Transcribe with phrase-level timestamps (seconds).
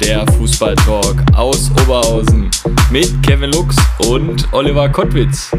[0.00, 2.50] der Fußballtalk aus Oberhausen
[2.90, 3.76] mit Kevin Lux
[4.08, 5.50] und Oliver Kottwitz.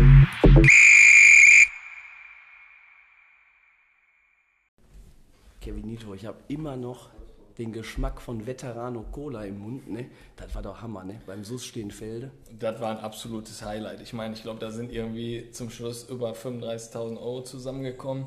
[5.62, 7.10] Kevin Nito, ich habe immer noch
[7.58, 10.08] den Geschmack von Veterano Cola im Mund, ne?
[10.36, 11.22] Das war doch Hammer, ne?
[11.26, 12.32] Beim SUS Stehenfelde.
[12.60, 14.02] Das war ein absolutes Highlight.
[14.02, 18.26] Ich meine, ich glaube, da sind irgendwie zum Schluss über 35.000 Euro zusammengekommen.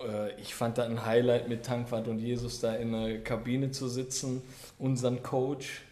[0.00, 3.88] Äh, Ich fand das ein Highlight mit Tankwart und Jesus da in der Kabine zu
[3.88, 4.42] sitzen,
[4.82, 5.82] unseren Coach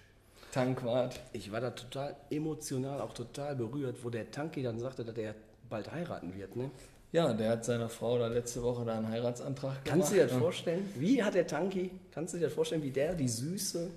[0.52, 1.20] Tankwart.
[1.32, 5.34] Ich war da total emotional, auch total berührt, wo der Tanki dann sagte, dass er
[5.68, 6.70] bald heiraten wird, ne?
[7.12, 9.84] Ja, der hat seiner Frau da letzte Woche da einen Heiratsantrag gemacht.
[9.84, 10.88] Kannst du dir das vorstellen?
[10.96, 13.90] Wie hat der Tanki, kannst du dir das vorstellen, wie der, die Süße,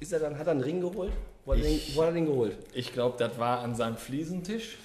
[0.00, 1.12] ist er dann, hat er einen Ring geholt?
[1.44, 2.56] Wo hat, er den, Ich- wo hat er den geholt?
[2.72, 4.78] Ich glaube, das war an seinem Fliesentisch.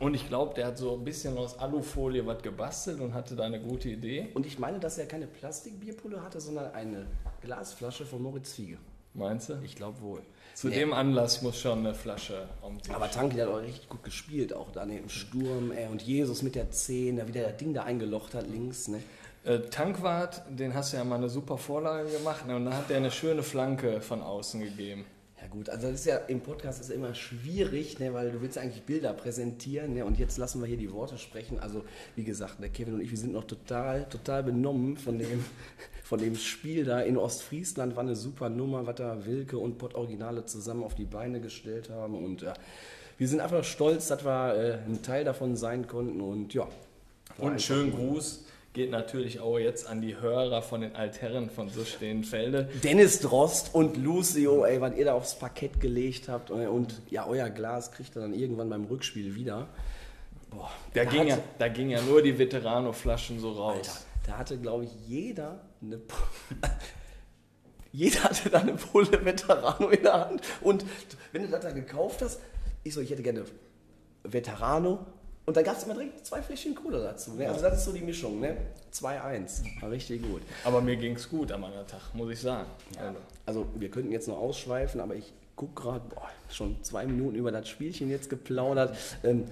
[0.00, 3.44] Und ich glaube, der hat so ein bisschen aus Alufolie was gebastelt und hatte da
[3.44, 4.28] eine gute Idee.
[4.34, 7.06] Und ich meine, dass er keine Plastikbierpulle hatte, sondern eine
[7.42, 8.78] Glasflasche von Moritz Fiege.
[9.14, 9.54] Meinst du?
[9.62, 10.22] Ich glaube wohl.
[10.54, 10.76] Zu Nee.
[10.80, 12.94] dem Anlass muss schon eine Flasche am Tisch.
[12.94, 16.54] Aber Tanki hat auch richtig gut gespielt, auch da im Sturm, ey, und Jesus mit
[16.54, 19.02] der 10, da wieder das Ding da eingelocht hat links, ne?
[19.44, 22.54] Äh, Tankwart, den hast du ja mal eine super Vorlage gemacht ne?
[22.54, 25.04] und dann hat der eine schöne Flanke von außen gegeben.
[25.42, 28.54] Ja gut, also das ist ja im Podcast ist immer schwierig, ne, weil du willst
[28.54, 31.58] ja eigentlich Bilder präsentieren, ne, und jetzt lassen wir hier die Worte sprechen.
[31.58, 31.82] Also
[32.14, 35.44] wie gesagt, der Kevin und ich, wir sind noch total, total benommen von dem,
[36.04, 37.96] von dem Spiel da in Ostfriesland.
[37.96, 41.90] War eine super Nummer, was da Wilke und Pott Originale zusammen auf die Beine gestellt
[41.90, 42.54] haben und ja,
[43.18, 46.68] wir sind einfach stolz, dass wir äh, ein Teil davon sein konnten und ja.
[47.38, 47.90] Und einen schönen.
[47.90, 52.70] Gruß geht natürlich auch jetzt an die Hörer von den Altherren von so Stehenfelde.
[52.82, 56.50] Dennis Drost und Lucio, ey, was ihr da aufs Parkett gelegt habt.
[56.50, 59.68] äh, Und ja, euer Glas kriegt ihr dann irgendwann beim Rückspiel wieder.
[60.50, 63.76] Boah, Da, ging, ja, hatte, da ging ja nur die Veterano-Flaschen so raus.
[63.76, 66.00] Alter, da hatte, glaube ich, jeder eine.
[67.94, 70.40] Jeder hatte da eine Pulle Veterano in der Hand.
[70.62, 70.82] Und
[71.32, 72.40] wenn du das da gekauft hast,
[72.84, 73.44] ich so, ich hätte gerne
[74.24, 75.04] Veterano.
[75.44, 77.32] Und dann gab es immer direkt zwei Fläschchen Cola dazu.
[77.32, 77.48] Ne?
[77.48, 78.56] Also das ist so die Mischung, ne?
[78.92, 79.80] 2-1.
[79.80, 80.42] War richtig gut.
[80.64, 82.68] Aber mir ging es gut am anderen Tag, muss ich sagen.
[82.98, 86.02] Also, Also wir könnten jetzt noch ausschweifen, aber ich gucke gerade,
[86.50, 88.96] schon zwei Minuten über das Spielchen jetzt geplaudert.
[89.24, 89.44] Ähm,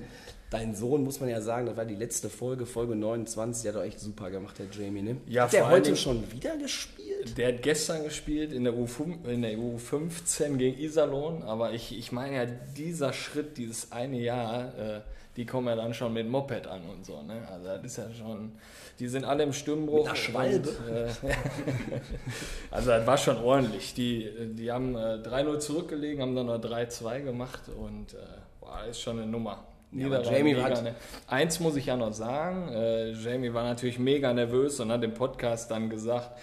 [0.51, 3.81] dein Sohn, muss man ja sagen, das war die letzte Folge, Folge 29, der hat
[3.81, 5.17] doch echt super gemacht, der Jamie, ne?
[5.27, 7.37] Ja, hat der heute schon wieder gespielt?
[7.37, 12.13] Der hat gestern gespielt in der, U5, in der U15 gegen Iserlohn, aber ich, ich
[12.13, 15.01] meine ja, dieser Schritt, dieses eine Jahr, äh,
[15.41, 17.23] die kommen ja dann schon mit Moped an und so.
[17.23, 17.49] Ne?
[17.51, 18.53] Also das ist ja schon,
[18.99, 20.01] die sind alle im Stimmbruch.
[20.01, 20.69] Mit einer Schwalbe?
[20.69, 21.33] Und, äh,
[22.71, 23.95] also das war schon ordentlich.
[23.95, 28.19] Die, die haben äh, 3-0 zurückgelegen, haben dann noch 3-2 gemacht und äh,
[28.61, 29.65] boah, ist schon eine Nummer.
[29.93, 30.95] Ja, Jamie mega hat- ne-
[31.27, 35.15] Eins muss ich ja noch sagen, äh, Jamie war natürlich mega nervös und hat im
[35.15, 36.39] Podcast dann gesagt,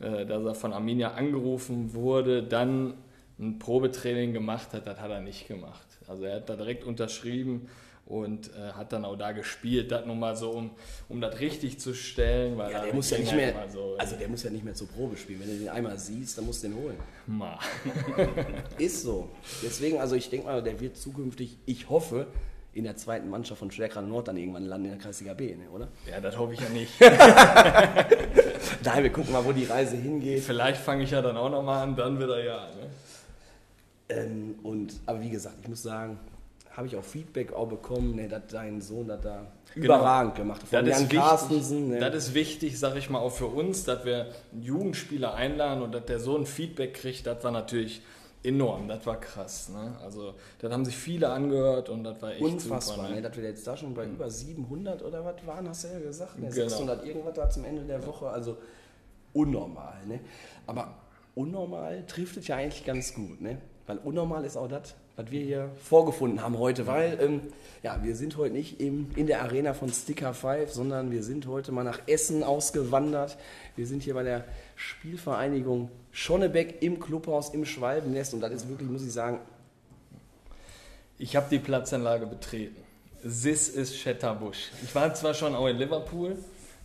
[0.00, 2.94] äh, dass er von Arminia angerufen wurde, dann
[3.38, 5.86] ein Probetraining gemacht hat, das hat er nicht gemacht.
[6.08, 7.68] Also er hat da direkt unterschrieben
[8.08, 10.70] und äh, hat dann auch da gespielt, das nur mal so, um,
[11.10, 12.56] um das richtig zu stellen.
[12.56, 14.74] Weil Ja, der muss ja nicht halt mehr, so, also der muss ja nicht mehr
[14.74, 15.40] zur Probe spielen.
[15.40, 16.96] Wenn du den einmal siehst, dann musst du den holen.
[17.26, 17.58] Ma.
[18.78, 19.28] Ist so.
[19.62, 22.28] Deswegen, also ich denke mal, der wird zukünftig, ich hoffe,
[22.72, 25.68] in der zweiten Mannschaft von Stärkrad Nord dann irgendwann landen in der Kreisliga B, ne,
[25.70, 25.88] oder?
[26.10, 26.92] Ja, das hoffe ich ja nicht.
[28.84, 30.44] Nein, wir gucken mal, wo die Reise hingeht.
[30.44, 32.68] Vielleicht fange ich ja dann auch nochmal an, dann wieder ja.
[32.68, 32.90] Ne?
[34.08, 36.18] Ähm, und, aber wie gesagt, ich muss sagen,
[36.78, 39.86] habe ich auch Feedback auch bekommen, ne, dass dein Sohn das da Genau.
[39.86, 40.68] überragend gemacht hat.
[40.68, 41.88] Von Das Jan Carstensen.
[41.88, 41.98] Ne.
[41.98, 45.92] das ist wichtig, sag ich mal, auch für uns, dass wir einen Jugendspieler einladen und
[45.92, 48.00] dass der so ein Feedback kriegt, das war natürlich
[48.44, 49.68] enorm, das war krass.
[49.70, 49.96] Ne?
[50.02, 53.08] Also, das haben sich viele angehört und das war echt Unfassbar, super.
[53.08, 53.16] ne?
[53.16, 53.22] Ne?
[53.22, 56.38] dass wir jetzt da schon bei über 700 oder was waren, hast du ja gesagt.
[56.38, 56.48] Ne?
[56.48, 56.68] Genau.
[56.68, 58.56] 600 irgendwas da zum Ende der Woche, also
[59.32, 59.96] unnormal.
[60.06, 60.20] Ne?
[60.66, 60.94] Aber
[61.34, 63.58] unnormal trifft es ja eigentlich ganz gut, ne?
[63.88, 67.40] weil unnormal ist auch das, was wir hier vorgefunden haben heute, weil ähm,
[67.82, 71.48] ja, wir sind heute nicht im, in der Arena von Sticker 5, sondern wir sind
[71.48, 73.36] heute mal nach Essen ausgewandert.
[73.74, 74.44] Wir sind hier bei der
[74.76, 79.40] Spielvereinigung Schonnebeck im Clubhaus im Schwalbennest und das ist wirklich, muss ich sagen,
[81.18, 82.76] Ich habe die Platzanlage betreten.
[83.22, 84.70] This is Shetterbush.
[84.84, 86.36] Ich war zwar schon auch in Liverpool,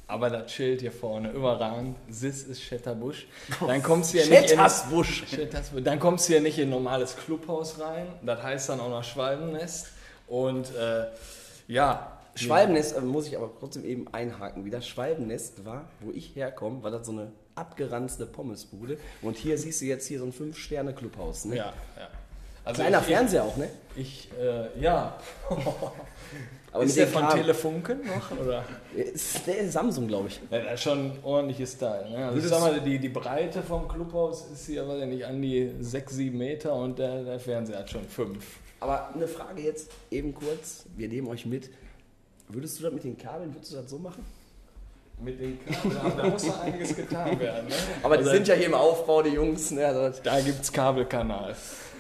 [0.08, 1.96] aber das Schild hier vorne, überragend.
[2.08, 3.26] This is Shetterbush.
[3.66, 5.84] Dann kommst du ja nicht in.
[5.84, 8.08] Dann kommst du ja nicht in ein normales Clubhaus rein.
[8.22, 9.88] Das heißt dann auch noch Schwalbennest.
[10.28, 11.06] Und äh,
[11.68, 12.20] ja.
[12.36, 14.82] Schwalbennest, äh, muss ich aber trotzdem eben einhaken wieder.
[14.82, 18.98] Schwalbennest war, wo ich herkomme, war das so eine abgeranzte Pommesbude.
[19.22, 21.46] Und hier siehst du jetzt hier so ein Fünf-Sterne-Clubhaus.
[21.46, 21.58] Ne?
[21.58, 22.08] Ja, ja.
[22.66, 23.70] Also Kleiner ich, Fernseher auch, ne?
[23.96, 25.18] Ich, äh, ja.
[26.74, 28.32] Aber ist der von Kabel Telefunken noch?
[28.32, 28.66] Oder?
[28.96, 30.42] Ist der ist Samsung, glaube ich.
[30.50, 32.10] Ja, das ist schon ordentliches Style.
[32.10, 32.26] Ne?
[32.26, 35.40] Also ich sag mal, die, die Breite vom Clubhaus ist hier, weiß ich nicht, an
[35.40, 38.44] die 6, 7 Meter und der, der Fernseher hat schon 5.
[38.80, 41.70] Aber eine Frage jetzt eben kurz, wir nehmen euch mit.
[42.50, 44.26] Würdest du das mit den Kabeln, würdest du das so machen?
[45.24, 47.68] Mit den Kabeln, da muss noch einiges getan werden.
[47.68, 47.76] Ne?
[48.02, 49.72] Aber die also, sind ja hier im Aufbau, die Jungs.
[49.72, 49.86] Ne?
[49.86, 51.56] Also, da gibt es Kabelkanal.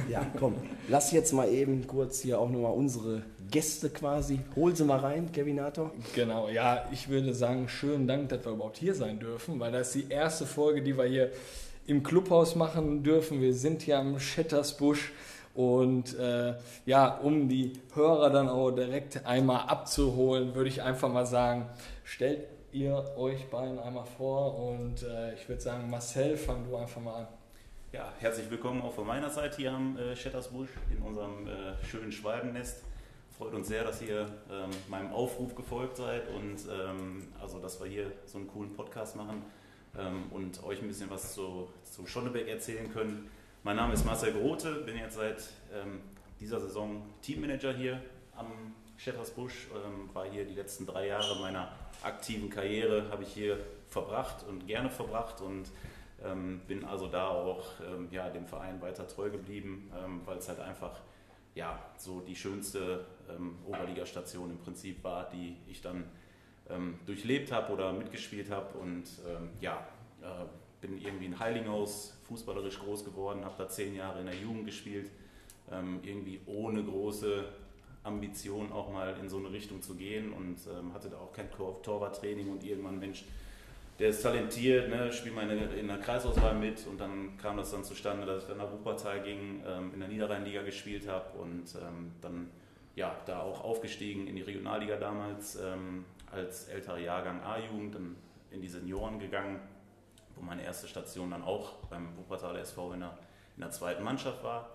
[0.09, 0.55] Ja, komm,
[0.89, 4.39] lass jetzt mal eben kurz hier auch nochmal unsere Gäste quasi.
[4.55, 5.91] Hol sie mal rein, Kevinator.
[6.15, 9.95] Genau, ja, ich würde sagen, schönen Dank, dass wir überhaupt hier sein dürfen, weil das
[9.95, 11.31] ist die erste Folge, die wir hier
[11.85, 13.41] im Clubhaus machen dürfen.
[13.41, 15.11] Wir sind hier am Schettersbusch
[15.53, 16.55] und äh,
[16.85, 21.67] ja, um die Hörer dann auch direkt einmal abzuholen, würde ich einfach mal sagen,
[22.03, 27.01] stellt ihr euch beiden einmal vor und äh, ich würde sagen, Marcel, fang du einfach
[27.01, 27.27] mal an.
[27.91, 32.11] Ja, herzlich willkommen auch von meiner Seite hier am äh, Schettersbusch in unserem äh, schönen
[32.11, 32.83] Schwalbennest
[33.37, 37.87] freut uns sehr, dass ihr ähm, meinem Aufruf gefolgt seid und ähm, also, dass wir
[37.87, 39.41] hier so einen coolen Podcast machen
[39.97, 43.29] ähm, und euch ein bisschen was zu, zu Schonnebeck erzählen können.
[43.63, 45.43] Mein Name ist Marcel Grote, bin jetzt seit
[45.73, 46.01] ähm,
[46.39, 48.01] dieser Saison Teammanager hier
[48.35, 48.47] am
[49.03, 51.71] Schettersbusch, ähm, war hier die letzten drei Jahre meiner
[52.01, 53.59] aktiven Karriere, habe ich hier
[53.89, 55.65] verbracht und gerne verbracht und
[56.23, 57.65] ähm, bin also da auch
[58.11, 59.91] ja, dem Verein weiter treu geblieben,
[60.25, 61.01] weil es halt einfach
[61.55, 66.05] ja, so die schönste ähm, Oberligastation im Prinzip war, die ich dann
[66.69, 68.77] ähm, durchlebt habe oder mitgespielt habe.
[68.77, 69.85] Und ähm, ja,
[70.21, 70.45] äh,
[70.81, 75.11] bin irgendwie in Heilinghaus fußballerisch groß geworden, habe da zehn Jahre in der Jugend gespielt,
[75.71, 77.45] ähm, irgendwie ohne große
[78.03, 81.50] Ambition auch mal in so eine Richtung zu gehen und ähm, hatte da auch kein
[81.51, 83.25] Torwarttraining und irgendwann, Mensch,
[84.00, 87.83] der ist talentiert, ne, spielt mal in, der Kreisauswahl mit und dann kam das dann
[87.83, 92.11] zustande, dass ich dann nach Wuppertal ging, ähm, in der Niederrheinliga gespielt habe und ähm,
[92.21, 92.50] dann
[92.95, 98.15] ja, da auch aufgestiegen in die Regionalliga damals ähm, als älterer Jahrgang A-Jugend, dann
[98.51, 99.59] in die Senioren gegangen,
[100.35, 103.17] wo meine erste Station dann auch beim Wuppertaler SV in der,
[103.55, 104.69] in der zweiten Mannschaft war.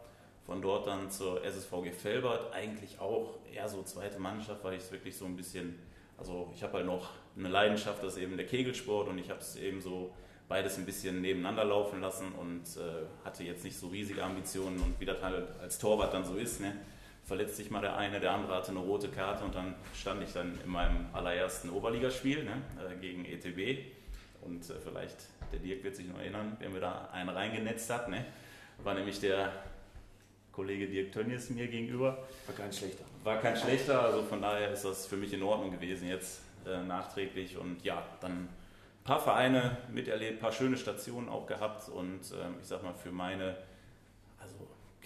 [0.48, 4.90] Von dort dann zur SSVG Felbert, eigentlich auch eher so zweite Mannschaft, weil ich es
[4.90, 5.78] wirklich so ein bisschen,
[6.16, 9.40] also ich habe halt noch eine Leidenschaft, das ist eben der Kegelsport und ich habe
[9.40, 10.10] es eben so
[10.48, 14.98] beides ein bisschen nebeneinander laufen lassen und äh, hatte jetzt nicht so riesige Ambitionen und
[14.98, 16.72] wie das halt als Torwart dann so ist, ne?
[17.26, 20.32] verletzt sich mal der eine, der andere hatte eine rote Karte und dann stand ich
[20.32, 23.84] dann in meinem allerersten Oberligaspiel ne, äh, gegen ETB
[24.40, 25.16] und äh, vielleicht
[25.52, 28.24] der Dirk wird sich noch erinnern, wer mir da einen reingenetzt hat, ne,
[28.82, 29.52] war nämlich der
[30.58, 32.19] Kollege Dirk Tönnies mir gegenüber.
[32.46, 33.05] War kein schlechter.
[33.22, 36.82] War kein schlechter, also von daher ist das für mich in Ordnung gewesen jetzt äh,
[36.82, 38.49] nachträglich und ja, dann ein
[39.05, 43.12] paar Vereine miterlebt, ein paar schöne Stationen auch gehabt und ähm, ich sag mal für
[43.12, 43.56] meine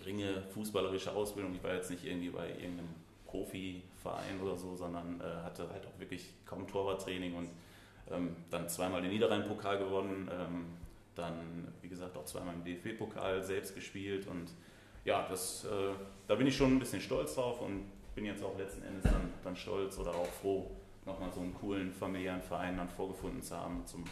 [0.03, 1.55] geringe fußballerische Ausbildung.
[1.55, 2.89] Ich war jetzt nicht irgendwie bei irgendeinem
[3.27, 7.49] Profiverein oder so, sondern äh, hatte halt auch wirklich kaum Torwarttraining und
[8.11, 10.67] ähm, dann zweimal den Niederrhein-Pokal gewonnen, ähm,
[11.15, 14.49] dann wie gesagt auch zweimal im DFB-Pokal selbst gespielt und
[15.05, 15.95] ja, das, äh,
[16.29, 19.33] da bin ich schon ein bisschen stolz drauf und bin jetzt auch letzten Endes dann,
[19.43, 20.71] dann stolz oder auch froh,
[21.07, 24.05] nochmal so einen coolen familiären Verein dann vorgefunden zu haben zum,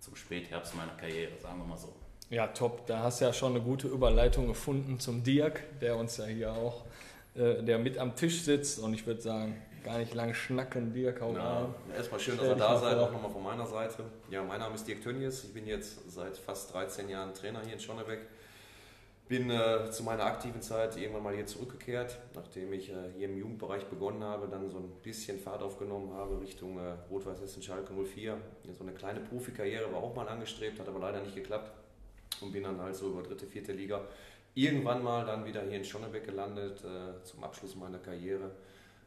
[0.00, 1.92] zum Spätherbst meiner Karriere, sagen wir mal so.
[2.30, 2.86] Ja, top.
[2.86, 6.52] Da hast du ja schon eine gute Überleitung gefunden zum Dirk, der uns ja hier
[6.52, 6.84] auch,
[7.34, 8.78] äh, der mit am Tisch sitzt.
[8.78, 12.54] Und ich würde sagen, gar nicht lang schnacken, Dirk, hau ja, Erstmal schön, dass ihr
[12.54, 14.04] da seid, auch nochmal von meiner Seite.
[14.30, 15.44] Ja, mein Name ist Dirk Tönnies.
[15.44, 18.20] Ich bin jetzt seit fast 13 Jahren Trainer hier in Schonnebeck.
[19.26, 23.38] Bin äh, zu meiner aktiven Zeit irgendwann mal hier zurückgekehrt, nachdem ich äh, hier im
[23.38, 28.36] Jugendbereich begonnen habe, dann so ein bisschen Fahrt aufgenommen habe Richtung äh, Rot-Weiß-Essen Schalke 04.
[28.76, 31.72] So eine kleine Profikarriere war auch mal angestrebt, hat aber leider nicht geklappt
[32.42, 34.02] und bin dann halt so über dritte, vierte Liga
[34.54, 38.50] irgendwann mal dann wieder hier in Schonnebeck gelandet äh, zum Abschluss meiner Karriere.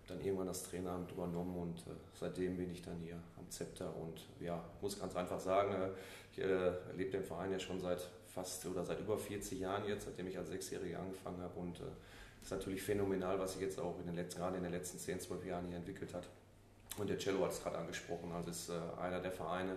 [0.08, 4.22] Dann irgendwann das Traineramt übernommen und äh, seitdem bin ich dann hier am Zepter und
[4.40, 5.90] ja, muss ganz einfach sagen, äh,
[6.32, 10.06] ich äh, erlebe den Verein ja schon seit fast oder seit über 40 Jahren jetzt,
[10.06, 11.90] seitdem ich als Sechsjähriger angefangen habe und es äh,
[12.44, 15.20] ist natürlich phänomenal, was sich jetzt auch in den letzten, gerade in den letzten 10,
[15.20, 16.30] 12 Jahren hier entwickelt hat.
[16.98, 19.76] Und der Cello hat es gerade angesprochen, also ist äh, einer der Vereine,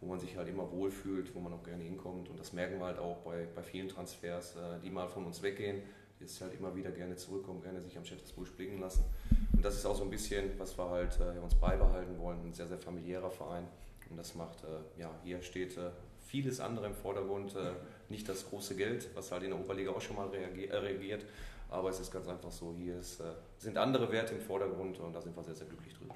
[0.00, 2.28] wo man sich halt immer wohlfühlt, wo man auch gerne hinkommt.
[2.28, 5.42] Und das merken wir halt auch bei, bei vielen Transfers, äh, die mal von uns
[5.42, 5.82] weggehen,
[6.18, 9.04] die jetzt halt immer wieder gerne zurückkommen, gerne sich am Schettersburg blicken lassen.
[9.66, 12.68] Das ist auch so ein bisschen, was wir halt äh, uns beibehalten wollen, ein sehr,
[12.68, 13.66] sehr familiärer Verein.
[14.08, 15.76] Und das macht, äh, ja, hier steht
[16.28, 17.54] vieles andere im Vordergrund,
[18.08, 21.24] nicht das große Geld, was halt in der Oberliga auch schon mal reagiert,
[21.68, 23.24] Aber es ist ganz einfach so, hier ist, äh,
[23.58, 26.14] sind andere Werte im Vordergrund und da sind wir sehr, sehr glücklich drüber.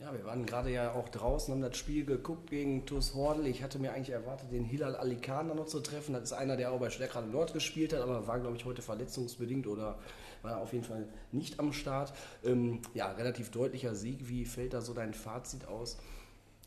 [0.00, 3.48] Ja, wir waren gerade ja auch draußen, haben das Spiel geguckt gegen TuS Hordel.
[3.48, 6.12] Ich hatte mir eigentlich erwartet, den Hilal Alikan noch zu treffen.
[6.12, 8.80] Das ist einer, der auch bei Stärkrade Nord gespielt hat, aber war, glaube ich, heute
[8.80, 9.98] verletzungsbedingt oder
[10.42, 12.12] war auf jeden Fall nicht am Start.
[12.44, 14.28] Ähm, ja, relativ deutlicher Sieg.
[14.28, 15.98] Wie fällt da so dein Fazit aus?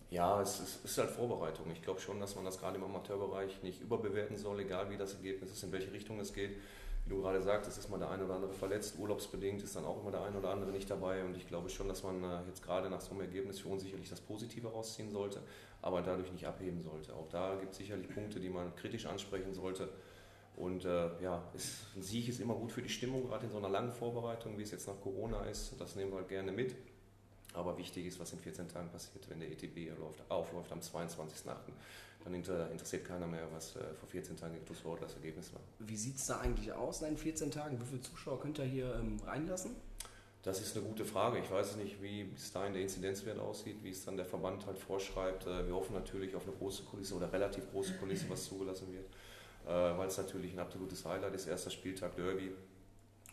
[0.09, 1.71] Ja, es ist, es ist, halt Vorbereitung.
[1.71, 5.13] Ich glaube schon, dass man das gerade im Amateurbereich nicht überbewerten soll, egal wie das
[5.13, 6.57] Ergebnis ist, in welche Richtung es geht
[7.11, 10.11] du gerade sagtest, ist mal der eine oder andere verletzt, urlaubsbedingt ist dann auch immer
[10.11, 12.89] der eine oder andere nicht dabei und ich glaube schon, dass man äh, jetzt gerade
[12.89, 15.41] nach so einem Ergebnis für uns sicherlich das Positive rausziehen sollte,
[15.81, 17.13] aber dadurch nicht abheben sollte.
[17.13, 19.89] Auch da gibt es sicherlich Punkte, die man kritisch ansprechen sollte.
[20.55, 23.57] Und äh, ja, es, ein Sieg ist immer gut für die Stimmung, gerade in so
[23.57, 25.79] einer langen Vorbereitung, wie es jetzt nach Corona ist.
[25.79, 26.75] Das nehmen wir halt gerne mit.
[27.53, 29.91] Aber wichtig ist, was in 14 Tagen passiert, wenn der ETB
[30.29, 31.73] aufläuft am 22.8
[32.23, 35.61] dann interessiert keiner mehr, was äh, vor 14 Tagen gegen TuS das Ergebnis war.
[35.79, 37.79] Wie sieht es da eigentlich aus in den 14 Tagen?
[37.79, 39.75] Wie viele Zuschauer könnt ihr hier ähm, reinlassen?
[40.43, 41.37] Das ist eine gute Frage.
[41.37, 44.79] Ich weiß nicht, wie bis dahin der Inzidenzwert aussieht, wie es dann der Verband halt
[44.79, 45.45] vorschreibt.
[45.45, 49.05] Äh, wir hoffen natürlich auf eine große Kulisse oder relativ große Kulisse, was zugelassen wird,
[49.67, 51.47] äh, weil es natürlich ein absolutes Highlight ist.
[51.47, 52.51] Erster Spieltag Derby.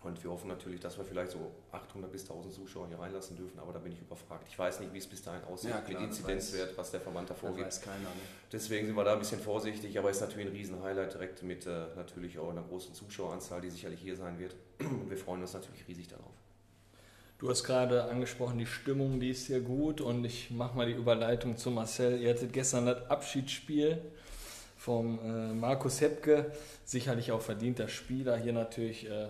[0.02, 3.58] Und wir hoffen natürlich, dass wir vielleicht so 800 bis 1000 Zuschauer hier reinlassen dürfen,
[3.58, 4.46] aber da bin ich überfragt.
[4.48, 7.28] Ich weiß nicht, wie es bis dahin aussieht ja, klar, mit Inzidenzwert, was der Verband
[7.30, 7.66] davor gibt.
[7.66, 8.22] Weiß keiner, ne?
[8.52, 11.66] Deswegen sind wir da ein bisschen vorsichtig, aber es ist natürlich ein Riesen-Highlight direkt mit
[11.66, 14.54] äh, natürlich auch einer großen Zuschaueranzahl, die sicherlich hier sein wird.
[14.80, 16.32] Und wir freuen uns natürlich riesig darauf.
[17.38, 20.92] Du hast gerade angesprochen, die Stimmung, die ist hier gut und ich mache mal die
[20.92, 22.20] Überleitung zu Marcel.
[22.20, 23.98] Ihr hattet gestern das Abschiedsspiel
[24.76, 26.52] vom äh, Markus Hepke,
[26.84, 28.36] sicherlich auch verdienter Spieler.
[28.36, 29.28] Hier natürlich äh,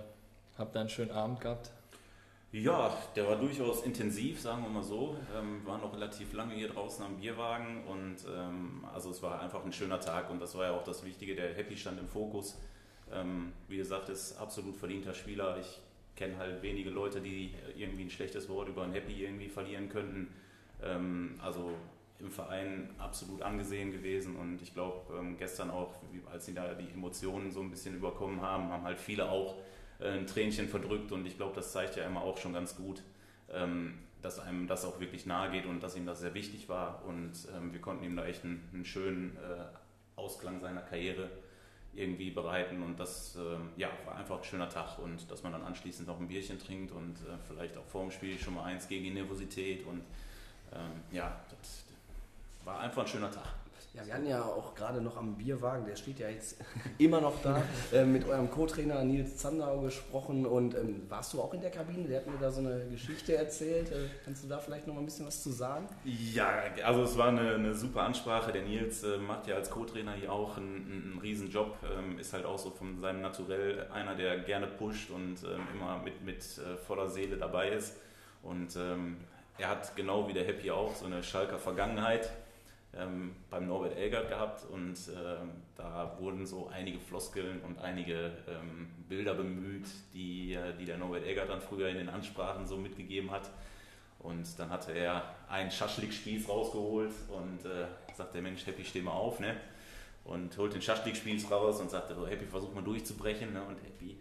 [0.58, 1.70] Habt ihr einen schönen Abend gehabt?
[2.50, 5.16] Ja, der war durchaus intensiv, sagen wir mal so.
[5.36, 9.40] Ähm, wir waren noch relativ lange hier draußen am Bierwagen und ähm, also es war
[9.40, 12.08] einfach ein schöner Tag und das war ja auch das Wichtige, der Happy stand im
[12.08, 12.58] Fokus.
[13.12, 15.58] Ähm, wie gesagt, ist absolut verdienter Spieler.
[15.60, 15.80] Ich
[16.16, 20.34] kenne halt wenige Leute, die irgendwie ein schlechtes Wort über ein Happy irgendwie verlieren könnten.
[20.82, 21.70] Ähm, also
[22.18, 25.94] im Verein absolut angesehen gewesen und ich glaube ähm, gestern auch,
[26.32, 29.54] als sie da die Emotionen so ein bisschen überkommen haben, haben halt viele auch
[30.00, 33.02] ein Tränchen verdrückt und ich glaube, das zeigt ja immer auch schon ganz gut,
[33.52, 37.04] ähm, dass einem das auch wirklich nahe geht und dass ihm das sehr wichtig war
[37.04, 39.64] und ähm, wir konnten ihm da echt einen, einen schönen äh,
[40.16, 41.30] Ausklang seiner Karriere
[41.94, 45.62] irgendwie bereiten und das ähm, ja, war einfach ein schöner Tag und dass man dann
[45.62, 48.86] anschließend noch ein Bierchen trinkt und äh, vielleicht auch vor dem Spiel schon mal eins
[48.86, 50.02] gegen die Nervosität und
[51.10, 51.86] ja, das
[52.62, 53.46] war einfach ein schöner Tag.
[53.94, 56.58] Ja, wir hatten ja auch gerade noch am Bierwagen, der steht ja jetzt
[56.98, 60.46] immer noch da, äh, mit eurem Co-Trainer Nils Zandau gesprochen.
[60.46, 62.06] Und ähm, warst du auch in der Kabine?
[62.06, 63.90] Der hat mir da so eine Geschichte erzählt.
[63.90, 65.88] Äh, kannst du da vielleicht noch mal ein bisschen was zu sagen?
[66.04, 66.48] Ja,
[66.84, 68.52] also es war eine, eine super Ansprache.
[68.52, 71.76] Der Nils äh, macht ja als Co-Trainer hier auch einen, einen riesen Job.
[71.82, 75.98] Ähm, ist halt auch so von seinem Naturell einer, der gerne pusht und ähm, immer
[75.98, 77.96] mit, mit äh, voller Seele dabei ist.
[78.42, 79.16] Und ähm,
[79.56, 82.30] er hat genau wie der Happy auch so eine Schalker Vergangenheit
[82.98, 88.88] ähm, beim Norbert Elgert gehabt und ähm, da wurden so einige Floskeln und einige ähm,
[89.08, 93.30] Bilder bemüht, die, äh, die der Norbert Elgert dann früher in den Ansprachen so mitgegeben
[93.30, 93.50] hat.
[94.18, 97.86] Und dann hatte er einen Schaschlik-Spieß rausgeholt und äh,
[98.16, 99.56] sagte, Mensch, Happy, steh mal auf, ne?
[100.24, 103.62] Und holt den Schaschlik-Spieß raus und sagte, so, Happy, versuch mal durchzubrechen, ne?
[103.62, 104.18] Und Happy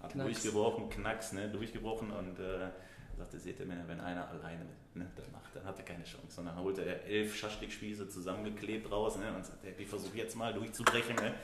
[0.00, 0.42] hat Knacks.
[0.42, 1.48] durchgebrochen, Knacks, ne?
[1.48, 2.68] Durchgebrochen und äh,
[3.16, 6.40] sagte, seht ihr, wenn einer alleine ne, das macht, dann hat er keine Chance.
[6.40, 10.52] Und dann holte er elf Schaschlikspieße zusammengeklebt raus ne, und sagte, Happy, versuch jetzt mal
[10.52, 11.16] durchzubrechen.
[11.16, 11.34] Ne?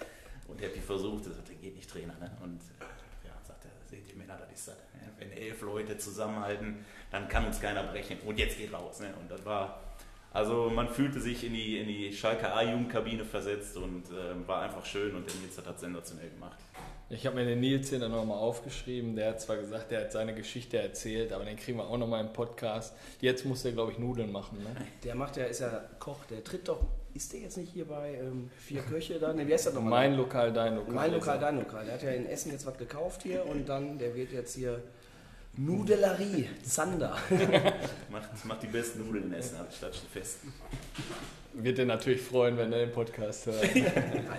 [0.48, 2.14] Und Happy versuchte, sagte, geht nicht, Trainer.
[2.20, 2.30] Ne?
[2.42, 4.76] Und äh, ja, sagte, seht ihr, Männer, das ist das.
[4.76, 5.10] Ne?
[5.18, 8.18] Wenn elf Leute zusammenhalten, dann kann uns keiner brechen.
[8.20, 9.00] Und jetzt geht raus.
[9.00, 9.14] Ne?
[9.20, 9.80] Und das war,
[10.32, 14.84] also man fühlte sich in die, in die Schalke A-Jugendkabine versetzt und äh, war einfach
[14.84, 16.58] schön und der Nils hat das sensationell gemacht.
[17.10, 19.16] Ich habe mir den Nils hier dann nochmal aufgeschrieben.
[19.16, 22.24] Der hat zwar gesagt, der hat seine Geschichte erzählt, aber den kriegen wir auch nochmal
[22.24, 22.94] im Podcast.
[23.20, 24.58] Jetzt muss der, glaube ich, Nudeln machen.
[24.62, 24.74] Ne?
[25.04, 26.80] Der macht ja, ist ja Koch, der tritt doch.
[27.14, 29.34] Ist der jetzt nicht hier bei ähm, Vier Köche da?
[29.34, 30.08] Ne, wie heißt das nochmal?
[30.08, 30.94] Mein Lokal, dein Lokal.
[30.94, 31.84] Mein Lokal, dein Lokal.
[31.84, 34.82] Der hat ja in Essen jetzt was gekauft hier und dann, der wird jetzt hier
[35.56, 37.16] Nudelerie, Zander.
[38.10, 40.38] macht, macht die besten Nudeln in Essen, statt schon fest.
[41.52, 43.62] Wird dir natürlich freuen, wenn er den Podcast hört.
[43.74, 43.90] ja,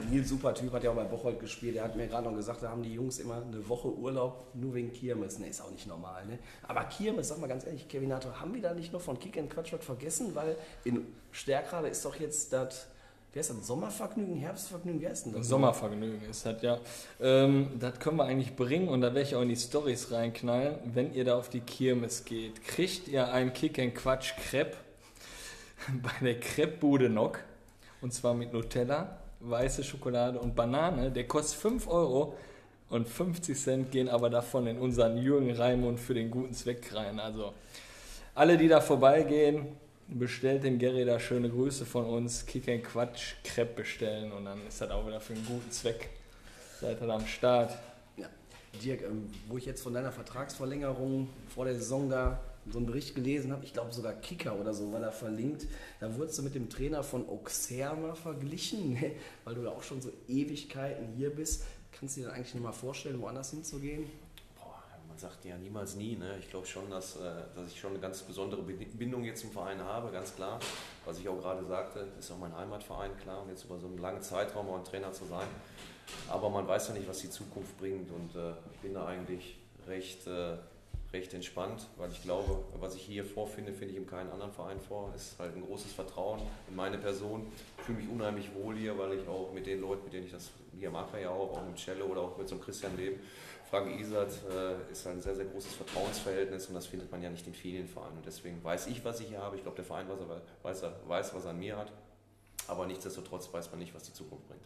[0.10, 1.76] Nils, super Typ, hat ja auch bei Bocholt gespielt.
[1.76, 4.74] Der hat mir gerade noch gesagt, da haben die Jungs immer eine Woche Urlaub nur
[4.74, 5.38] wegen Kirmes.
[5.38, 6.26] Ne, ist auch nicht normal.
[6.26, 6.40] Ne?
[6.64, 9.52] Aber Kirmes, sag mal ganz ehrlich, Kevinator, haben wir da nicht nur von Kick and
[9.52, 10.34] Quatsch vergessen?
[10.34, 12.88] Weil in Stärkrade ist doch jetzt das
[13.34, 13.66] wie heißt das?
[13.66, 15.48] Sommervergnügen, Herbstvergnügen, wie heißt denn das?
[15.48, 16.80] Sommervergnügen ist das, ja.
[17.20, 20.76] Ähm, das können wir eigentlich bringen und da werde ich auch in die Stories reinknallen.
[20.94, 24.78] Wenn ihr da auf die Kirmes geht, kriegt ihr einen Kick and Quatsch Crepe
[26.04, 27.40] bei der Crepe-Bude Nock
[28.02, 31.12] und zwar mit Nutella, weiße Schokolade und Banane.
[31.12, 32.38] Der kostet 5 Euro
[32.90, 37.20] und 50 Cent gehen aber davon in unseren Jürgen Raimund für den guten Zweck rein.
[37.20, 37.54] Also
[38.36, 39.76] alle, die da vorbeigehen,
[40.08, 44.66] bestellt dem Gary da schöne Grüße von uns, Kick and Quatsch, Crepe bestellen und dann
[44.68, 46.10] ist das auch wieder für einen guten Zweck.
[46.80, 47.78] Seid ihr am Start.
[48.18, 48.28] Ja.
[48.84, 53.16] Dirk, ähm, wo ich jetzt von deiner Vertragsverlängerung vor der Saison da so einen Bericht
[53.16, 55.68] gelesen habe, ich glaube sogar Kicker oder so war da verlinkt,
[56.00, 59.12] da wurdest du mit dem Trainer von Auxerre verglichen, ne?
[59.44, 61.64] weil du ja auch schon so Ewigkeiten hier bist.
[61.92, 64.06] Kannst du dir dann eigentlich nicht mal vorstellen, woanders hinzugehen?
[65.14, 66.16] Man sagt ja niemals nie.
[66.16, 66.38] Ne?
[66.40, 69.80] Ich glaube schon, dass, äh, dass ich schon eine ganz besondere Bindung jetzt zum Verein
[69.80, 70.60] habe, ganz klar.
[71.06, 73.44] Was ich auch gerade sagte, ist auch mein Heimatverein, klar.
[73.44, 75.46] Und jetzt über so einen langen Zeitraum auch ein Trainer zu sein.
[76.28, 78.10] Aber man weiß ja nicht, was die Zukunft bringt.
[78.10, 80.58] Und äh, ich bin da eigentlich recht, äh,
[81.14, 84.80] recht entspannt, weil ich glaube, was ich hier vorfinde, finde ich in keinem anderen Verein
[84.80, 85.14] vor.
[85.16, 87.46] Es ist halt ein großes Vertrauen in meine Person.
[87.78, 90.32] Ich fühle mich unheimlich wohl hier, weil ich auch mit den Leuten, mit denen ich
[90.32, 93.20] das hier mache, ja auch, auch mit Cello oder auch mit so einem Christian Leben,
[93.74, 97.48] Frank Isert äh, ist ein sehr, sehr großes Vertrauensverhältnis und das findet man ja nicht
[97.48, 98.18] in vielen Vereinen.
[98.18, 99.56] Und deswegen weiß ich, was ich hier habe.
[99.56, 101.92] Ich glaube, der Verein weiß, weiß, weiß, was er an mir hat.
[102.68, 104.62] Aber nichtsdestotrotz weiß man nicht, was die Zukunft bringt.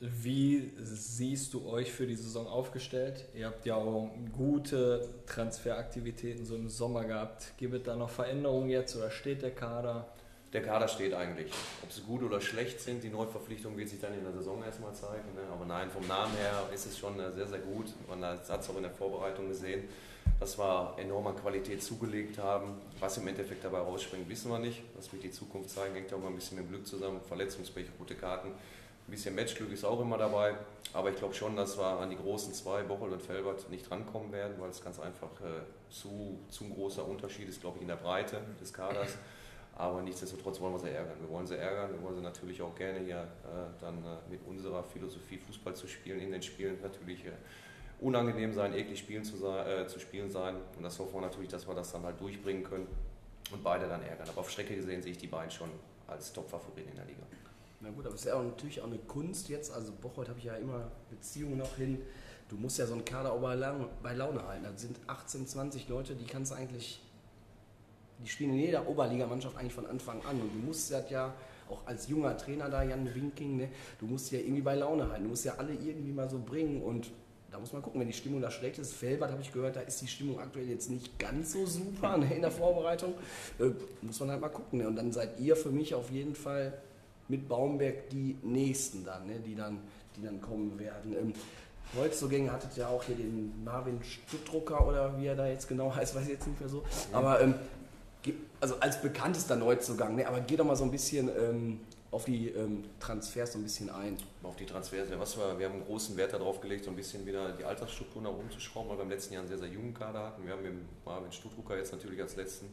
[0.00, 3.24] Wie siehst du euch für die Saison aufgestellt?
[3.36, 7.56] Ihr habt ja auch gute Transferaktivitäten so im Sommer gehabt.
[7.56, 10.08] Gibt es da noch Veränderungen jetzt oder steht der Kader?
[10.54, 11.52] Der Kader steht eigentlich.
[11.82, 14.94] Ob sie gut oder schlecht sind, die Neuverpflichtung wird sich dann in der Saison erstmal
[14.94, 15.34] zeigen.
[15.34, 15.42] Ne?
[15.52, 17.86] Aber nein, vom Namen her ist es schon sehr, sehr gut.
[18.08, 19.88] Man hat es auch in der Vorbereitung gesehen,
[20.38, 22.80] dass wir enorm an Qualität zugelegt haben.
[23.00, 24.80] Was im Endeffekt dabei rausspringt, wissen wir nicht.
[24.94, 27.20] Das wird die Zukunft zeigen, hängt auch mal ein bisschen mit Glück zusammen.
[27.26, 28.50] Verletzungspech, gute Karten.
[28.50, 30.54] Ein bisschen Matchglück ist auch immer dabei.
[30.92, 34.30] Aber ich glaube schon, dass wir an die großen zwei, Bocholt und Felbert, nicht rankommen
[34.30, 37.96] werden, weil es ganz einfach äh, zu, zu großer Unterschied ist, glaube ich, in der
[37.96, 39.18] Breite des Kaders.
[39.76, 41.16] Aber nichtsdestotrotz wollen wir sie ärgern.
[41.20, 44.40] Wir wollen sie ärgern, wir wollen sie natürlich auch gerne hier äh, dann äh, mit
[44.46, 47.32] unserer Philosophie Fußball zu spielen, in den Spielen natürlich äh,
[48.00, 50.56] unangenehm sein, eklig spielen zu, äh, zu spielen sein.
[50.76, 52.86] Und das hoffen wir natürlich, dass wir das dann halt durchbringen können
[53.50, 54.28] und beide dann ärgern.
[54.28, 55.70] Aber auf Strecke gesehen sehe ich die beiden schon
[56.06, 57.22] als Top-Favoriten in der Liga.
[57.80, 59.72] Na gut, aber es ist ja auch natürlich auch eine Kunst jetzt.
[59.72, 62.00] Also Bocholt habe ich ja immer Beziehungen noch hin.
[62.48, 64.64] Du musst ja so einen Kader auch bei Laune halten.
[64.64, 67.02] Das sind 18, 20 Leute, die kannst du eigentlich,
[68.22, 70.40] die spielen in jeder Oberligamannschaft eigentlich von Anfang an.
[70.40, 71.34] Und du musst das ja
[71.68, 75.24] auch als junger Trainer da, Jan Winking, ne, du musst ja irgendwie bei Laune halten.
[75.24, 77.10] Du musst ja alle irgendwie mal so bringen und
[77.50, 78.94] da muss man gucken, wenn die Stimmung da schlecht ist.
[78.94, 82.34] Felbert habe ich gehört, da ist die Stimmung aktuell jetzt nicht ganz so super ne,
[82.34, 83.14] in der Vorbereitung.
[83.60, 83.70] Äh,
[84.02, 84.80] muss man halt mal gucken.
[84.80, 84.88] Ne?
[84.88, 86.76] Und dann seid ihr für mich auf jeden Fall
[87.28, 89.78] mit Baumberg die nächsten dann, ne, die dann,
[90.16, 91.14] die dann kommen werden.
[91.16, 91.32] Ähm,
[91.94, 96.14] Neuzugänge hattet ja auch hier den Marvin Stuttrucker oder wie er da jetzt genau heißt,
[96.14, 96.82] weiß ich jetzt nicht mehr so.
[97.12, 97.54] Aber ähm,
[98.60, 102.48] also als bekanntester Neuzugang, ne, aber geh doch mal so ein bisschen ähm, auf die
[102.48, 104.16] ähm, Transfers so ein bisschen ein.
[104.42, 106.96] Auf die Transfers, ja, was wir, wir haben einen großen Wert darauf gelegt, so ein
[106.96, 109.58] bisschen wieder die Altersstruktur nach oben zu schrauben, weil wir im letzten Jahr einen sehr,
[109.58, 110.46] sehr jungen Kader hatten.
[110.46, 110.72] Wir haben mit
[111.04, 112.66] Marvin Stuttrucker jetzt natürlich als letzten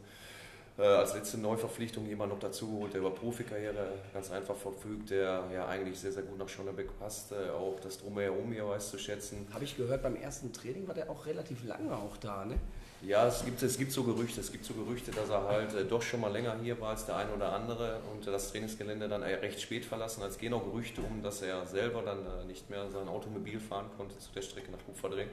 [0.78, 5.44] äh, als letzte Neuverpflichtung jemand noch dazu geholt, der über Profikarriere ganz einfach verfügt, der
[5.52, 8.98] ja eigentlich sehr, sehr gut nach Schonnebeck passt, äh, auch das Drumherum hier weiß zu
[8.98, 9.46] schätzen.
[9.52, 12.58] Habe ich gehört, beim ersten Training war der auch relativ lange auch da, ne?
[13.04, 14.40] Ja, es gibt, es gibt so Gerüchte.
[14.40, 17.04] Es gibt so Gerüchte, dass er halt äh, doch schon mal länger hier war als
[17.04, 20.22] der eine oder andere und das Trainingsgelände dann äh, recht spät verlassen.
[20.22, 23.86] Es gehen auch Gerüchte um, dass er selber dann äh, nicht mehr sein Automobil fahren
[23.96, 25.26] konnte zu der Strecke nach Uferdreh.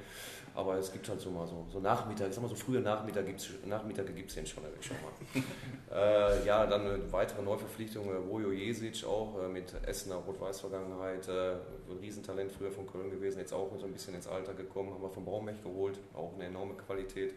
[0.56, 3.28] Aber es gibt halt so mal so, so Nachmittag, ich sag mal so frühe Nachmittag
[3.28, 5.44] gibt's, Nachmittage gibt es den schon, schon mal.
[6.42, 11.52] äh, ja, dann eine weitere Neuverpflichtung, äh, Vojo Jesic auch äh, mit Essener Rot-Weiß-Vergangenheit, äh,
[11.52, 15.04] ein Riesentalent früher von Köln gewesen, jetzt auch so ein bisschen ins Alter gekommen, haben
[15.04, 17.36] wir von Baumech geholt, auch eine enorme Qualität.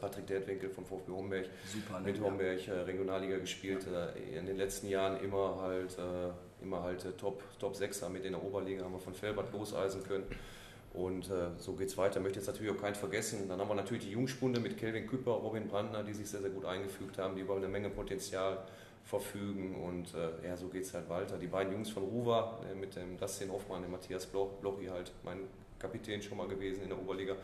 [0.00, 2.06] Patrick Dertwinkel von VfB Homberg, Super, ne?
[2.06, 7.04] mit Homberg äh, Regionalliga gespielt, äh, in den letzten Jahren immer halt, äh, immer halt
[7.04, 10.24] äh, Top, Top 6er mit in der Oberliga, haben wir von Felbert loseisen können.
[10.92, 12.16] Und äh, so geht es weiter.
[12.16, 13.48] Ich möchte jetzt natürlich auch keinen vergessen.
[13.48, 16.50] Dann haben wir natürlich die Jungspunde mit Kelvin Küpper, Robin Brandner, die sich sehr, sehr
[16.50, 18.64] gut eingefügt haben, die über eine Menge Potenzial
[19.04, 19.74] verfügen.
[19.74, 21.36] Und äh, ja, so geht es halt weiter.
[21.36, 25.40] Die beiden Jungs von Ruwa, mit dem Dustin Hoffmann, dem Matthias Bloch, Blochi halt, mein
[25.78, 27.36] Kapitän schon mal gewesen in der Oberliga,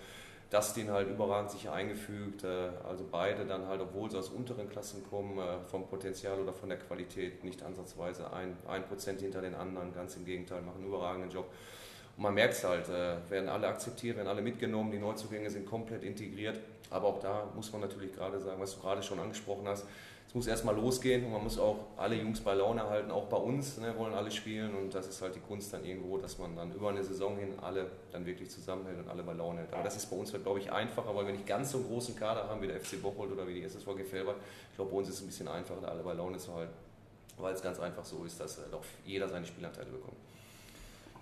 [0.53, 2.45] Dustin halt überragend sich eingefügt.
[2.45, 6.53] Äh, also beide dann halt, obwohl sie aus unteren Klassen kommen, äh, vom Potenzial oder
[6.53, 9.95] von der Qualität nicht ansatzweise ein, ein Prozent hinter den anderen.
[9.95, 11.47] Ganz im Gegenteil, machen einen überragenden Job.
[12.17, 15.67] Und man merkt es halt, äh, werden alle akzeptiert, werden alle mitgenommen, die Neuzugänge sind
[15.67, 16.61] komplett integriert.
[16.91, 19.87] Aber auch da muss man natürlich gerade sagen, was du gerade schon angesprochen hast,
[20.33, 23.37] es muss erstmal losgehen und man muss auch alle Jungs bei Laune halten, auch bei
[23.37, 26.57] uns ne, wollen alle spielen und das ist halt die Kunst dann irgendwo, dass man
[26.57, 29.75] dann über eine Saison hin alle dann wirklich zusammenhält und alle bei Laune hält.
[29.75, 31.87] Aber das ist bei uns halt, glaube ich, einfacher, weil wir nicht ganz so einen
[31.87, 34.37] großen Kader haben wie der FC Bocholt oder wie die SSV Gefelbert.
[34.71, 36.73] Ich glaube, bei uns ist es ein bisschen einfacher, alle bei Laune zu halten,
[37.37, 40.17] weil es ganz einfach so ist, dass doch jeder seine Spielanteile bekommt.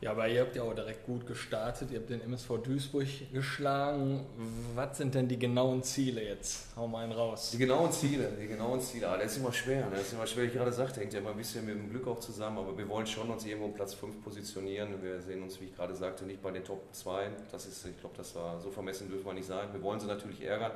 [0.01, 1.91] Ja, aber ihr habt ja auch direkt gut gestartet.
[1.91, 4.25] Ihr habt den MSV Duisburg geschlagen.
[4.75, 6.69] Was sind denn die genauen Ziele jetzt?
[6.75, 7.51] Hau mal einen raus.
[7.53, 9.09] Die genauen Ziele, die genauen Ziele.
[9.09, 9.85] Ah, das ist immer schwer.
[9.85, 9.97] Ne?
[9.97, 11.91] Das ist immer schwer, wie ich gerade sagte, hängt ja immer ein bisschen mit dem
[11.91, 12.57] Glück auch zusammen.
[12.57, 15.03] Aber wir wollen schon uns irgendwo um Platz 5 positionieren.
[15.03, 17.29] Wir sehen uns, wie ich gerade sagte, nicht bei den Top 2.
[17.53, 19.69] Das ist, ich glaube, das war so vermessen dürfen wir nicht sein.
[19.71, 20.73] Wir wollen sie natürlich ärgern.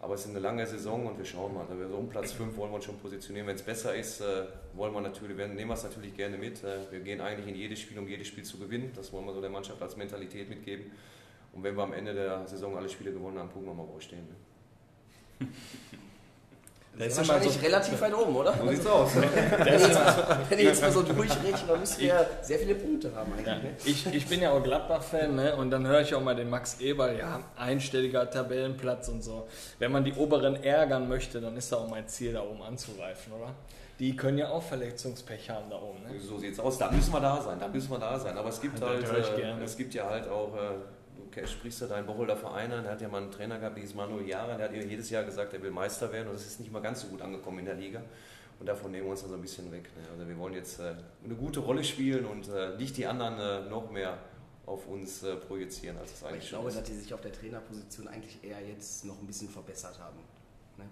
[0.00, 1.66] Aber es ist eine lange Saison und wir schauen mal.
[1.68, 3.46] Also um Platz 5 wollen wir uns schon positionieren.
[3.46, 6.64] Wenn es besser ist, äh, wollen wir natürlich, nehmen wir es natürlich gerne mit.
[6.64, 8.92] Äh, wir gehen eigentlich in jedes Spiel, um jedes Spiel zu gewinnen.
[8.96, 10.90] Das wollen wir so der Mannschaft als Mentalität mitgeben.
[11.52, 13.94] Und wenn wir am Ende der Saison alle Spiele gewonnen haben, gucken wir mal, wo
[13.94, 14.26] wir stehen.
[15.40, 15.46] Ne?
[16.98, 18.54] Das ist wahrscheinlich so relativ weit oben, oder?
[18.58, 19.10] So sieht's aus.
[20.48, 23.46] wenn ich jetzt mal so durchrechne, dann müsst ihr ja sehr viele Punkte haben eigentlich.
[23.46, 23.54] Ja.
[23.54, 23.76] Ne?
[23.84, 25.56] Ich, ich bin ja auch Gladbach-Fan ne?
[25.56, 29.48] und dann höre ich auch mal den Max Eberl, ja, einstelliger Tabellenplatz und so.
[29.78, 33.32] Wenn man die Oberen ärgern möchte, dann ist da auch mein Ziel, da oben anzugreifen,
[33.32, 33.54] oder?
[33.98, 36.02] Die können ja auch Verletzungspech haben da oben.
[36.02, 36.18] Ne?
[36.18, 36.78] So sieht's aus.
[36.78, 37.60] Da müssen wir da sein.
[37.60, 38.36] Da müssen wir da sein.
[38.36, 40.58] Aber es gibt halt, äh, es gibt ja halt auch äh,
[41.30, 43.94] okay, sprichst du deinen Bocholder Verein an, der hat ja mal einen Trainer gehabt, dieses
[43.94, 46.72] Manuel Jahre, der hat jedes Jahr gesagt, er will Meister werden und das ist nicht
[46.72, 48.02] mal ganz so gut angekommen in der Liga.
[48.58, 49.84] Und davon nehmen wir uns dann so ein bisschen weg.
[49.96, 50.02] Ne?
[50.12, 50.92] Also wir wollen jetzt äh,
[51.24, 54.18] eine gute Rolle spielen und äh, nicht die anderen äh, noch mehr
[54.66, 56.76] auf uns äh, projizieren, als es eigentlich ich glaube, ist.
[56.76, 60.18] dass die sich auf der Trainerposition eigentlich eher jetzt noch ein bisschen verbessert haben.
[60.76, 60.84] Ne?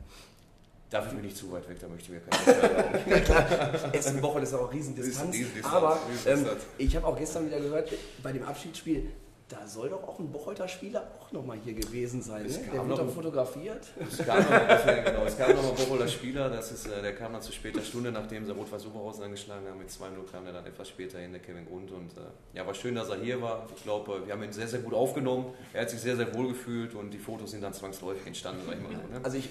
[0.89, 4.41] Dafür bin ich zu weit weg, da möchte ich mir keine Na klar, Essen Woche
[4.41, 5.35] ist auch Riesendistanz.
[5.35, 6.47] Riesendistanz aber ähm,
[6.79, 9.11] ich habe auch gestern wieder gehört, bei dem Abschiedsspiel,
[9.49, 12.43] da soll doch auch ein Bocholter Spieler auch nochmal hier gewesen sein.
[12.47, 12.59] Ne?
[12.73, 13.87] Der wird doch fotografiert.
[13.99, 14.49] Es kam noch,
[15.05, 17.81] genau, es kam noch ein Bocholter Spieler, das ist, äh, der kam dann zu später
[17.81, 19.79] Stunde, nachdem sie Rot-Weiß Oberhausen angeschlagen haben.
[19.79, 21.91] Mit 2 Minuten kam der dann etwas später hin, der Kevin Grund.
[21.91, 23.67] Und äh, ja, war schön, dass er hier war.
[23.75, 25.47] Ich glaube, wir haben ihn sehr, sehr gut aufgenommen.
[25.73, 28.77] Er hat sich sehr, sehr wohl gefühlt und die Fotos sind dann zwangsläufig entstanden, sag
[28.77, 28.97] ich mal so.
[28.97, 29.21] Ne?
[29.23, 29.49] Also ich,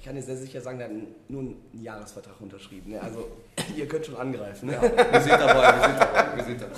[0.00, 0.96] ich kann dir sehr sicher sagen, der hat
[1.28, 2.92] nur einen Jahresvertrag unterschrieben.
[2.92, 3.02] Ne?
[3.02, 3.28] Also
[3.76, 4.70] ihr könnt schon angreifen.
[4.70, 4.72] Ne?
[4.72, 6.74] Ja, wir sind dabei, wir sind dabei, wir sind dabei.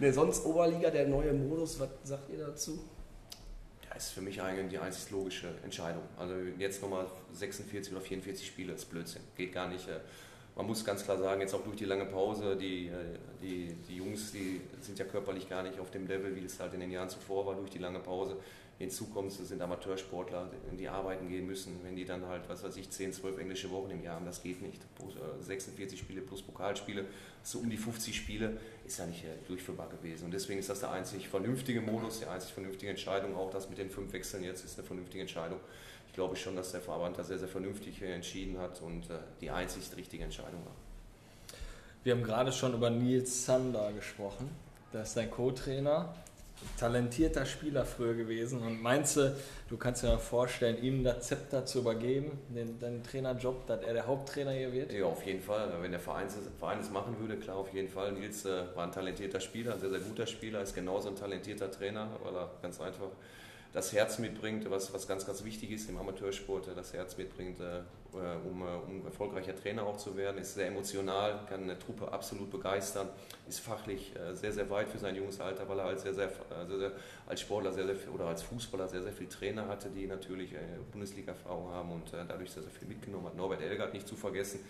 [0.00, 2.82] Ne, sonst Oberliga, der neue Modus, was sagt ihr dazu?
[3.86, 6.04] Ja, ist für mich eigentlich die einzig logische Entscheidung.
[6.16, 9.22] Also jetzt nochmal 46 oder 44 Spiele, das ist Blödsinn.
[9.36, 9.86] Geht gar nicht.
[9.86, 10.00] Äh,
[10.56, 12.92] man muss ganz klar sagen, jetzt auch durch die lange Pause, die, äh,
[13.42, 16.72] die, die Jungs, die sind ja körperlich gar nicht auf dem Level, wie es halt
[16.72, 18.38] in den Jahren zuvor war, durch die lange Pause
[18.78, 21.78] Hinzu kommt, das sind Amateursportler, die arbeiten gehen müssen.
[21.84, 24.42] Wenn die dann halt, was weiß ich, 10, 12 englische Wochen im Jahr haben, das
[24.42, 24.82] geht nicht.
[25.40, 27.04] 46 äh, Spiele plus Pokalspiele,
[27.44, 30.24] so um die 50 Spiele, ist ja nicht äh, durchführbar gewesen.
[30.24, 33.36] Und deswegen ist das der einzig vernünftige Modus, die einzig vernünftige Entscheidung.
[33.36, 35.60] Auch das mit den fünf Wechseln jetzt ist eine vernünftige Entscheidung.
[36.08, 39.50] Ich glaube schon, dass der Verband da sehr, sehr vernünftig entschieden hat und äh, die
[39.50, 40.74] einzig richtige Entscheidung war.
[42.02, 44.50] Wir haben gerade schon über Nils Sander gesprochen.
[44.92, 46.14] Das ist dein Co-Trainer
[46.78, 48.62] talentierter Spieler früher gewesen.
[48.62, 49.36] Und meinst du,
[49.68, 53.94] du kannst dir mal vorstellen, ihm das Zepter zu übergeben, den, den Trainerjob, dass er
[53.94, 54.92] der Haupttrainer hier wird?
[54.92, 55.70] Ja, auf jeden Fall.
[55.80, 58.12] Wenn der Verein, Verein es machen würde, klar, auf jeden Fall.
[58.12, 61.70] Nils äh, war ein talentierter Spieler, ein sehr, sehr guter Spieler, ist genauso ein talentierter
[61.70, 63.08] Trainer, weil er ganz einfach
[63.74, 67.80] das Herz mitbringt, was, was ganz, ganz wichtig ist im Amateursport, das Herz mitbringt, äh,
[68.48, 72.52] um, äh, um erfolgreicher Trainer auch zu werden, ist sehr emotional, kann eine Truppe absolut
[72.52, 73.08] begeistern,
[73.48, 76.30] ist fachlich äh, sehr, sehr weit für sein junges Alter, weil er als, sehr, sehr,
[76.68, 76.92] sehr, sehr
[77.26, 80.54] als Sportler sehr, sehr viel, oder als Fußballer sehr, sehr viele Trainer hatte, die natürlich
[80.92, 83.36] Bundesliga-Erfahrung haben und dadurch sehr, sehr viel mitgenommen hat.
[83.36, 84.60] Norbert Elgert nicht zu vergessen,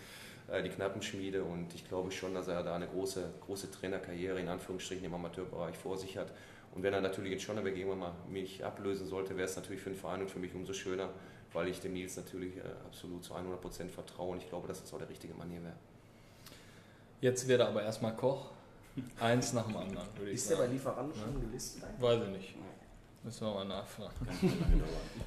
[0.63, 5.05] die Knappenschmiede und ich glaube schon, dass er da eine große, große Trainerkarriere in Anführungsstrichen
[5.05, 6.31] im Amateurbereich vor sich hat
[6.75, 9.89] und wenn er natürlich in Schonneberg irgendwann mal mich ablösen sollte, wäre es natürlich für
[9.89, 11.09] den Verein und für mich umso schöner,
[11.53, 14.93] weil ich dem Nils natürlich äh, absolut zu 100% vertraue und ich glaube, dass das
[14.93, 15.75] auch der richtige Mann hier wäre.
[17.21, 18.51] Jetzt wird er aber erstmal Koch.
[19.19, 20.53] Eins nach dem anderen, würde ich Ist sagen.
[20.53, 21.83] Ist der bei Lieferanten schon gelistet?
[21.99, 22.55] Weiß ich nicht.
[23.23, 24.13] Müssen wir mal nachfragen.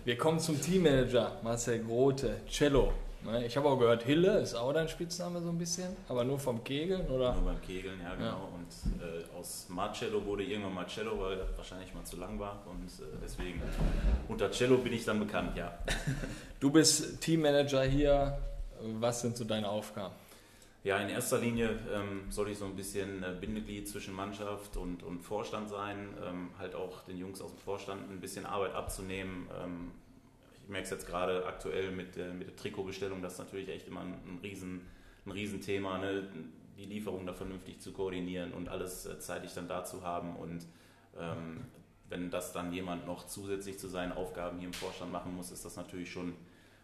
[0.05, 2.93] Wir kommen zum Teammanager, Marcel Grote, Cello.
[3.25, 6.39] Ne, ich habe auch gehört, Hille ist auch dein Spitzname so ein bisschen, aber nur
[6.39, 7.35] vom Kegeln, oder?
[7.35, 8.27] Nur beim Kegeln, ja genau.
[8.27, 8.49] Ja.
[8.55, 12.63] Und äh, aus Marcello wurde irgendwann Marcello, weil das wahrscheinlich mal zu lang war.
[12.67, 13.61] Und äh, deswegen
[14.29, 15.77] unter Cello bin ich dann bekannt, ja.
[16.61, 18.39] Du bist Teammanager hier.
[19.01, 20.15] Was sind so deine Aufgaben?
[20.85, 25.03] Ja, in erster Linie ähm, soll ich so ein bisschen äh, Bindeglied zwischen Mannschaft und,
[25.03, 29.49] und Vorstand sein, ähm, halt auch den Jungs aus dem Vorstand ein bisschen Arbeit abzunehmen,
[29.63, 29.91] ähm,
[30.69, 34.01] merke es jetzt gerade aktuell mit, der, mit der Trikotbestellung, das ist natürlich echt immer
[34.01, 34.83] ein, ein, Riesen,
[35.27, 36.29] ein Riesenthema, ne?
[36.77, 40.37] die Lieferung da vernünftig zu koordinieren und alles äh, zeitig dann da zu haben.
[40.37, 40.65] Und
[41.19, 41.65] ähm,
[42.09, 45.65] wenn das dann jemand noch zusätzlich zu seinen Aufgaben hier im Vorstand machen muss, ist
[45.65, 46.35] das natürlich schon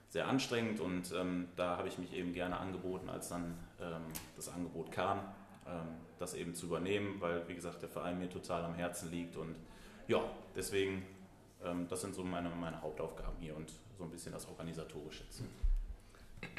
[0.08, 4.02] sehr anstrengend und ähm, da habe ich mich eben gerne angeboten, als dann ähm,
[4.36, 5.18] das Angebot kam,
[5.66, 9.36] ähm, das eben zu übernehmen, weil wie gesagt der Verein mir total am Herzen liegt
[9.36, 9.56] und
[10.06, 10.22] ja,
[10.54, 11.02] deswegen
[11.88, 15.24] das sind so meine, meine Hauptaufgaben hier und so ein bisschen das Organisatorische.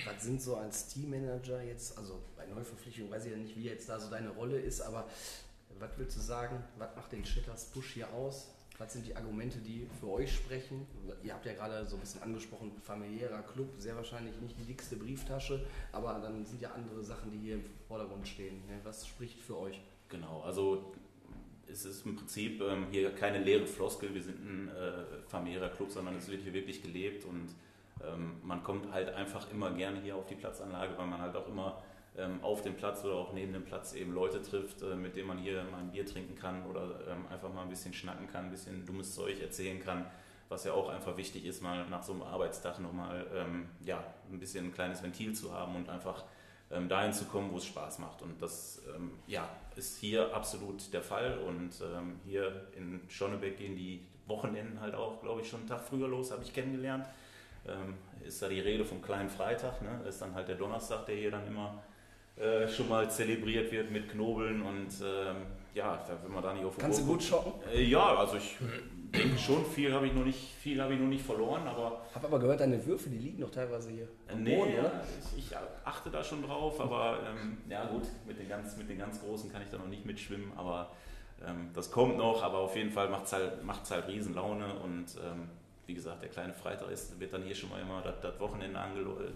[0.05, 3.87] Was sind so als Teammanager jetzt, also bei Neuverpflichtungen weiß ich ja nicht, wie jetzt
[3.87, 5.07] da so deine Rolle ist, aber
[5.79, 6.63] Was willst du sagen?
[6.77, 8.47] Was macht den Shitters Busch hier aus?
[8.77, 10.85] Was sind die Argumente, die für euch sprechen?
[11.23, 14.97] Ihr habt ja gerade so ein bisschen angesprochen, familiärer Club, sehr wahrscheinlich nicht die dickste
[14.97, 18.65] Brieftasche, aber dann sind ja andere Sachen, die hier im Vordergrund stehen.
[18.67, 18.79] Ne?
[18.83, 19.81] Was spricht für euch?
[20.09, 20.93] Genau, also
[21.71, 25.91] es ist im Prinzip ähm, hier keine leere Floskel, wir sind ein äh, familiärer Club,
[25.91, 27.49] sondern es wird hier wirklich gelebt und
[28.04, 31.47] ähm, man kommt halt einfach immer gerne hier auf die Platzanlage, weil man halt auch
[31.47, 31.82] immer
[32.17, 35.28] ähm, auf dem Platz oder auch neben dem Platz eben Leute trifft, äh, mit denen
[35.28, 38.45] man hier mal ein Bier trinken kann oder ähm, einfach mal ein bisschen schnacken kann,
[38.45, 40.06] ein bisschen dummes Zeug erzählen kann,
[40.49, 44.39] was ja auch einfach wichtig ist, mal nach so einem Arbeitstag nochmal ähm, ja, ein
[44.39, 46.23] bisschen ein kleines Ventil zu haben und einfach
[46.75, 48.21] ähm, dahin zu kommen, wo es Spaß macht.
[48.21, 51.38] Und das ähm, ja, ist hier absolut der Fall.
[51.39, 55.81] Und ähm, hier in Schonnebeck gehen die Wochenenden halt auch, glaube ich, schon einen Tag
[55.81, 57.05] früher los, habe ich kennengelernt.
[57.67, 59.99] Ähm, ist da die Rede vom kleinen Freitag, ne?
[60.03, 61.81] das ist dann halt der Donnerstag, der hier dann immer
[62.38, 65.38] äh, schon mal zelebriert wird mit Knobeln und ähm,
[65.73, 67.53] ja, da will man da nicht auf Kannst du gut schocken?
[67.73, 68.57] Äh, ja, also ich
[69.11, 72.05] denke schon, viel habe ich noch nicht, viel habe ich noch nicht verloren, aber.
[72.13, 74.07] Habe aber gehört, deine Würfe, die liegen noch teilweise hier.
[74.27, 74.91] Äh, nee, Boden, ja,
[75.35, 78.97] ich, ich, achte da schon drauf, aber ähm, ja gut, mit den, ganz, mit den
[78.97, 80.91] ganz Großen kann ich da noch nicht mitschwimmen, aber
[81.45, 85.05] ähm, das kommt noch, aber auf jeden Fall macht es halt, macht's halt Riesenlaune und
[85.23, 85.49] ähm,
[85.85, 88.79] wie gesagt, der kleine Freitag ist, wird dann hier schon mal immer das, das Wochenende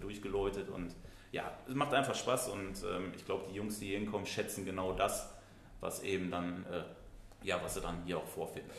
[0.01, 0.95] durchgeläutet und
[1.31, 4.65] ja, es macht einfach Spaß und ähm, ich glaube, die Jungs, die hier hinkommen, schätzen
[4.65, 5.31] genau das,
[5.79, 8.71] was eben dann, äh, ja, was sie dann hier auch vorfinden.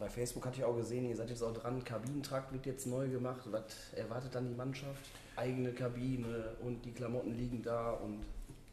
[0.00, 3.06] Bei Facebook hatte ich auch gesehen, ihr seid jetzt auch dran, Kabinentrakt wird jetzt neu
[3.08, 3.42] gemacht.
[3.50, 5.04] Was erwartet dann die Mannschaft?
[5.36, 8.24] Eigene Kabine und die Klamotten liegen da und.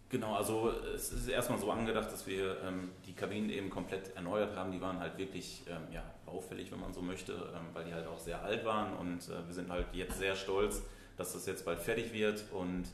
[0.10, 4.56] Genau, also es ist erstmal so angedacht, dass wir ähm, die Kabinen eben komplett erneuert
[4.56, 4.72] haben.
[4.72, 8.08] Die waren halt wirklich ähm, ja, baufällig, wenn man so möchte, ähm, weil die halt
[8.08, 10.82] auch sehr alt waren und äh, wir sind halt jetzt sehr stolz,
[11.18, 12.86] dass das jetzt bald fertig wird und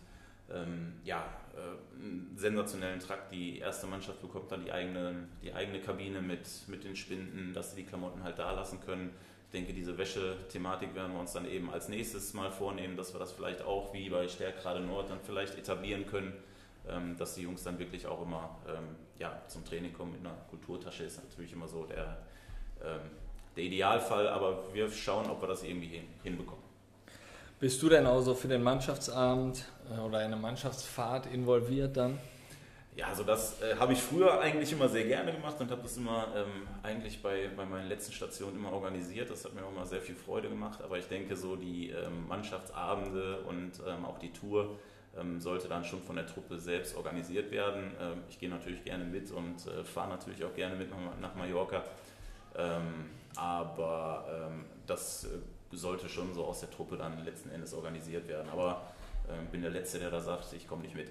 [0.51, 1.25] ähm, ja,
[1.55, 3.31] äh, einen sensationellen Trakt.
[3.31, 7.71] Die erste Mannschaft bekommt dann die eigene, die eigene Kabine mit, mit den Spinden, dass
[7.71, 9.11] sie die Klamotten halt da lassen können.
[9.45, 13.19] Ich denke, diese Wäsche-Thematik werden wir uns dann eben als nächstes mal vornehmen, dass wir
[13.19, 16.33] das vielleicht auch wie bei Stärkrade Nord dann vielleicht etablieren können,
[16.89, 20.35] ähm, dass die Jungs dann wirklich auch immer ähm, ja, zum Training kommen mit einer
[20.49, 21.03] Kulturtasche.
[21.03, 22.17] Ist natürlich immer so der,
[22.83, 23.01] ähm,
[23.55, 26.62] der Idealfall, aber wir schauen, ob wir das irgendwie hin, hinbekommen.
[27.59, 32.19] Bist du denn auch so für den Mannschaftsabend äh, oder eine Mannschaftsfahrt involviert dann?
[32.95, 35.97] Ja, also das äh, habe ich früher eigentlich immer sehr gerne gemacht und habe das
[35.97, 39.31] immer ähm, eigentlich bei, bei meinen letzten Stationen immer organisiert.
[39.31, 40.79] Das hat mir auch immer sehr viel Freude gemacht.
[40.83, 44.77] Aber ich denke, so die ähm, Mannschaftsabende und ähm, auch die Tour
[45.17, 47.93] ähm, sollte dann schon von der Truppe selbst organisiert werden.
[47.99, 51.35] Ähm, ich gehe natürlich gerne mit und äh, fahre natürlich auch gerne mit nach, nach
[51.35, 51.83] Mallorca.
[52.55, 54.51] Ähm, aber
[54.85, 55.29] das äh,
[55.77, 58.49] sollte schon so aus der Truppe dann letzten Endes organisiert werden.
[58.51, 58.81] Aber
[59.27, 61.09] äh, bin der Letzte, der da sagt, ich komme nicht mit.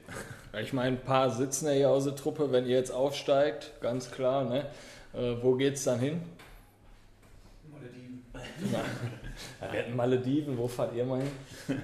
[0.60, 4.10] Ich meine, ein paar sitzen ja hier aus der Truppe, wenn ihr jetzt aufsteigt, ganz
[4.10, 4.44] klar.
[4.44, 4.66] Ne?
[5.14, 6.22] Äh, wo es dann hin?
[7.70, 8.24] Malediven.
[9.60, 11.30] Ja, wir hatten Malediven, wo fahrt ihr mal hin?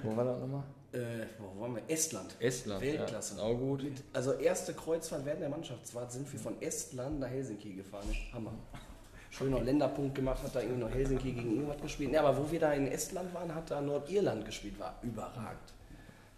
[0.03, 0.65] Wo war das nochmal?
[0.93, 1.83] Äh, wo waren wir?
[1.89, 2.35] Estland.
[2.41, 2.81] Estland.
[2.81, 3.37] Weltklasse.
[3.37, 3.83] Ja, auch gut.
[3.85, 8.07] Mit, also erste Kreuzfahrt während der Mannschaftsfahrt sind wir von Estland nach Helsinki gefahren.
[8.33, 8.53] Hammer
[9.39, 12.13] schöner Länderpunkt gemacht, hat da irgendwie noch Helsinki gegen irgendwas gespielt.
[12.13, 15.75] Ja, aber wo wir da in Estland waren, hat da Nordirland gespielt, war überragend.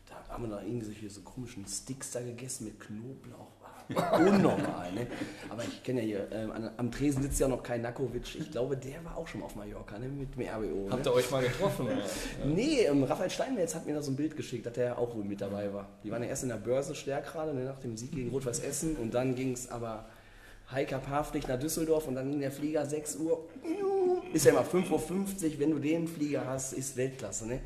[0.07, 3.61] Da haben wir da irgendwie solche so komischen Sticks da gegessen mit Knoblauch.
[4.19, 5.07] Unnormal, ne?
[5.49, 8.37] Aber ich kenne ja hier, äh, am Tresen sitzt ja noch kein Nakovic.
[8.37, 10.07] Ich glaube, der war auch schon auf Mallorca, ne?
[10.07, 10.87] Mit dem RBO.
[10.87, 10.91] Ne?
[10.91, 11.87] Habt ihr euch mal getroffen?
[11.87, 12.05] Oder?
[12.45, 15.25] nee, ähm, Raphael Steinmetz hat mir da so ein Bild geschickt, dass der auch wohl
[15.25, 15.89] mit dabei war.
[16.05, 18.61] Die waren ja erst in der Börse stärker gerade, ne, nach dem Sieg gegen Rot-Weiß
[18.61, 20.07] Essen und dann ging es aber
[20.73, 23.49] Heika Paflicht nach Düsseldorf und dann ging der Flieger 6 Uhr.
[24.33, 27.49] Ist ja immer 5.50 Uhr, wenn du den Flieger hast, ist Weltklasse.
[27.49, 27.61] Ne?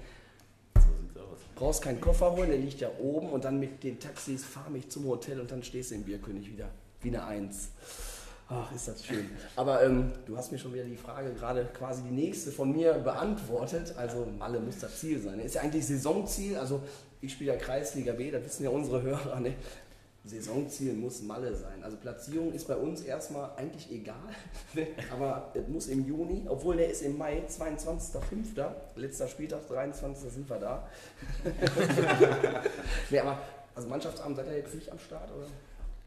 [0.77, 1.39] So sieht's aus.
[1.55, 4.89] Brauchst keinen Koffer holen, der liegt ja oben und dann mit den Taxis fahr mich
[4.89, 6.71] zum Hotel und dann stehst du im Bierkönig wieder.
[7.03, 7.69] Wie eine Eins.
[8.49, 9.29] Ach, ist das schön.
[9.57, 12.95] Aber ähm, du hast mir schon wieder die Frage gerade quasi die nächste von mir
[12.95, 13.95] beantwortet.
[13.97, 15.41] Also Malle muss das Ziel sein.
[15.41, 16.57] Ist ja eigentlich Saisonziel.
[16.57, 16.83] Also
[17.23, 19.41] ich spiele ja Kreisliga B, das wissen ja unsere Hörer.
[19.41, 19.55] Ne?
[20.25, 21.83] Saisonziel muss Malle sein.
[21.83, 24.35] Also Platzierung ist bei uns erstmal eigentlich egal,
[25.13, 30.33] aber es muss im Juni, obwohl der ist im Mai, 22.05., letzter Spieltag, 23.
[30.33, 30.89] sind wir da.
[33.11, 33.39] nee, aber
[33.75, 35.47] also Mannschaftsabend seid ihr jetzt nicht am Start, oder?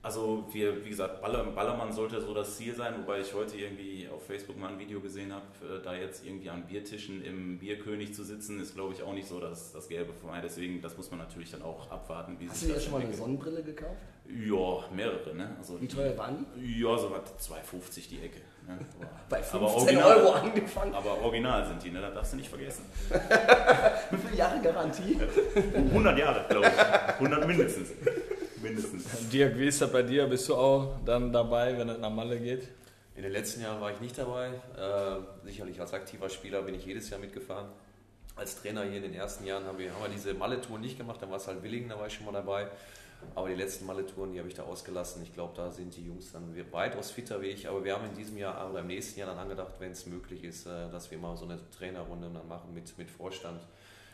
[0.07, 4.07] Also wir, wie gesagt, Baller, Ballermann sollte so das Ziel sein, wobei ich heute irgendwie
[4.07, 8.13] auf Facebook mal ein Video gesehen habe, äh, da jetzt irgendwie an Biertischen im Bierkönig
[8.13, 10.41] zu sitzen, ist glaube ich auch nicht so das, das Gelbe von mir.
[10.41, 12.37] Deswegen, das muss man natürlich dann auch abwarten.
[12.39, 13.97] Wie Hast sich du dir schon mal eine Sonnenbrille gekauft?
[14.29, 15.35] Ja, mehrere.
[15.35, 15.57] Ne?
[15.57, 16.79] Also wie teuer waren die?
[16.79, 18.39] Ja, so was 2,50 die Ecke.
[18.65, 18.79] Ne?
[19.29, 20.93] Bei 15 aber original, Euro angefangen.
[20.93, 21.99] Aber original sind die, ne?
[21.99, 22.85] das darfst du nicht vergessen.
[24.11, 25.19] wie viele Jahre Garantie?
[25.75, 27.13] 100 Jahre, glaube ich.
[27.15, 27.89] 100 mindestens
[28.67, 29.29] mindestens.
[29.29, 30.27] Dirk, wie ist das bei dir?
[30.27, 32.67] Bist du auch dann dabei, wenn es nach Malle geht?
[33.15, 34.49] In den letzten Jahren war ich nicht dabei.
[34.77, 37.67] Äh, sicherlich als aktiver Spieler bin ich jedes Jahr mitgefahren.
[38.35, 41.19] Als Trainer hier in den ersten Jahren haben wir, haben wir diese Malle-Tour nicht gemacht,
[41.21, 42.67] dann war es halt Willingen, da war ich schon mal dabei.
[43.33, 45.23] Aber die letzten Malle-Touren, die habe ich da ausgelassen.
[45.23, 47.67] Ich glaube, da sind die Jungs dann weitaus fitter wie ich.
[47.67, 50.43] Aber wir haben in diesem Jahr oder im nächsten Jahr dann angedacht, wenn es möglich
[50.43, 53.61] ist, äh, dass wir mal so eine Trainerrunde dann machen mit, mit Vorstand.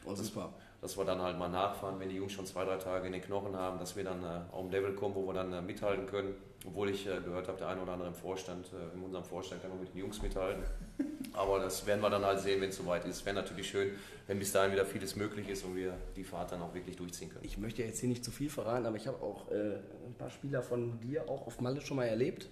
[0.06, 0.54] Und super.
[0.84, 3.22] Dass wir dann halt mal nachfahren, wenn die Jungs schon zwei, drei Tage in den
[3.22, 6.06] Knochen haben, dass wir dann äh, auf ein Level kommen, wo wir dann äh, mithalten
[6.06, 6.36] können.
[6.66, 9.62] Obwohl ich äh, gehört habe, der eine oder andere im Vorstand, äh, in unserem Vorstand
[9.62, 10.62] kann auch mit den Jungs mithalten.
[11.34, 13.26] Aber das werden wir dann halt sehen, wenn es soweit ist.
[13.26, 13.92] Wäre natürlich schön,
[14.28, 17.30] wenn bis dahin wieder vieles möglich ist und wir die Fahrt dann auch wirklich durchziehen
[17.30, 17.46] können.
[17.46, 20.30] Ich möchte jetzt hier nicht zu viel verraten, aber ich habe auch äh, ein paar
[20.30, 22.50] Spieler von dir auch auf Malle schon mal erlebt.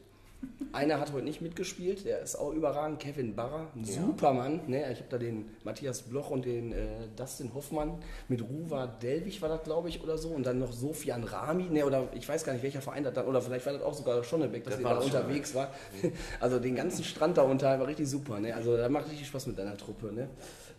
[0.74, 3.94] Einer hat heute nicht mitgespielt, der ist auch überragend, Kevin Barrer, ein ja.
[3.94, 4.62] Supermann.
[4.68, 4.90] Ne?
[4.92, 6.86] Ich habe da den Matthias Bloch und den äh,
[7.18, 10.30] Dustin Hoffmann mit Ruva Delwig war das, glaube ich, oder so.
[10.30, 13.28] Und dann noch Sofian Rami, ne, oder ich weiß gar nicht, welcher Verein das dann,
[13.28, 15.74] oder vielleicht war das auch sogar Schonnebeck, dass der da unterwegs war.
[16.40, 18.40] Also den ganzen Strand da unter war richtig super.
[18.40, 18.56] Ne?
[18.56, 20.12] Also da macht richtig Spaß mit deiner Truppe.
[20.12, 20.30] Ne?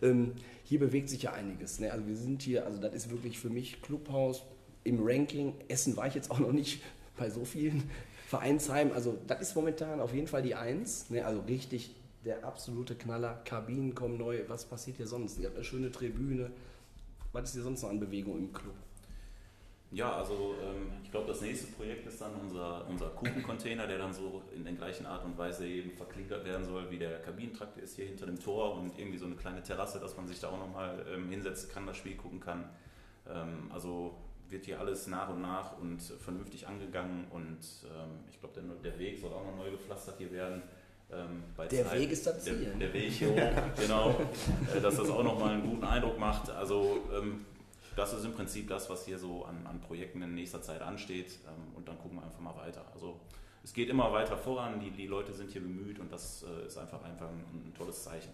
[0.01, 1.79] Ähm, hier bewegt sich ja einiges.
[1.79, 1.91] Ne?
[1.91, 4.43] Also wir sind hier, also das ist wirklich für mich Clubhaus
[4.83, 5.53] im Ranking.
[5.67, 6.81] Essen war ich jetzt auch noch nicht
[7.17, 7.89] bei so vielen.
[8.27, 11.09] Vereinsheim, also das ist momentan auf jeden Fall die Eins.
[11.09, 11.25] Ne?
[11.25, 13.41] Also richtig der absolute Knaller.
[13.45, 14.39] Kabinen kommen neu.
[14.47, 15.39] Was passiert hier sonst?
[15.39, 16.51] Ihr habt eine schöne Tribüne.
[17.33, 18.75] Was ist hier sonst noch an Bewegung im Club?
[19.91, 24.11] Ja, also ähm, ich glaube, das nächste Projekt ist dann unser, unser Kuchencontainer, der dann
[24.11, 27.95] so in der gleichen Art und Weise eben verklinkert werden soll, wie der Kabinentrakt ist
[27.95, 30.57] hier hinter dem Tor und irgendwie so eine kleine Terrasse, dass man sich da auch
[30.57, 32.67] nochmal ähm, hinsetzen kann, das Spiel gucken kann.
[33.29, 34.15] Ähm, also
[34.53, 38.99] wird hier alles nach und nach und vernünftig angegangen und ähm, ich glaube, der, der,
[38.99, 40.61] Weg soll auch noch neu gepflastert hier werden.
[41.11, 42.59] Ähm, der Zeit, Weg ist das Ziel.
[42.59, 43.35] Der, der Weg, so,
[43.81, 44.15] genau,
[44.73, 46.49] äh, dass das auch nochmal einen guten Eindruck macht.
[46.49, 47.45] Also ähm,
[47.95, 51.39] das ist im Prinzip das, was hier so an, an Projekten in nächster Zeit ansteht
[51.47, 52.85] ähm, und dann gucken wir einfach mal weiter.
[52.93, 53.19] Also
[53.63, 56.77] es geht immer weiter voran, die, die Leute sind hier bemüht und das äh, ist
[56.77, 58.31] einfach, einfach ein, ein tolles Zeichen.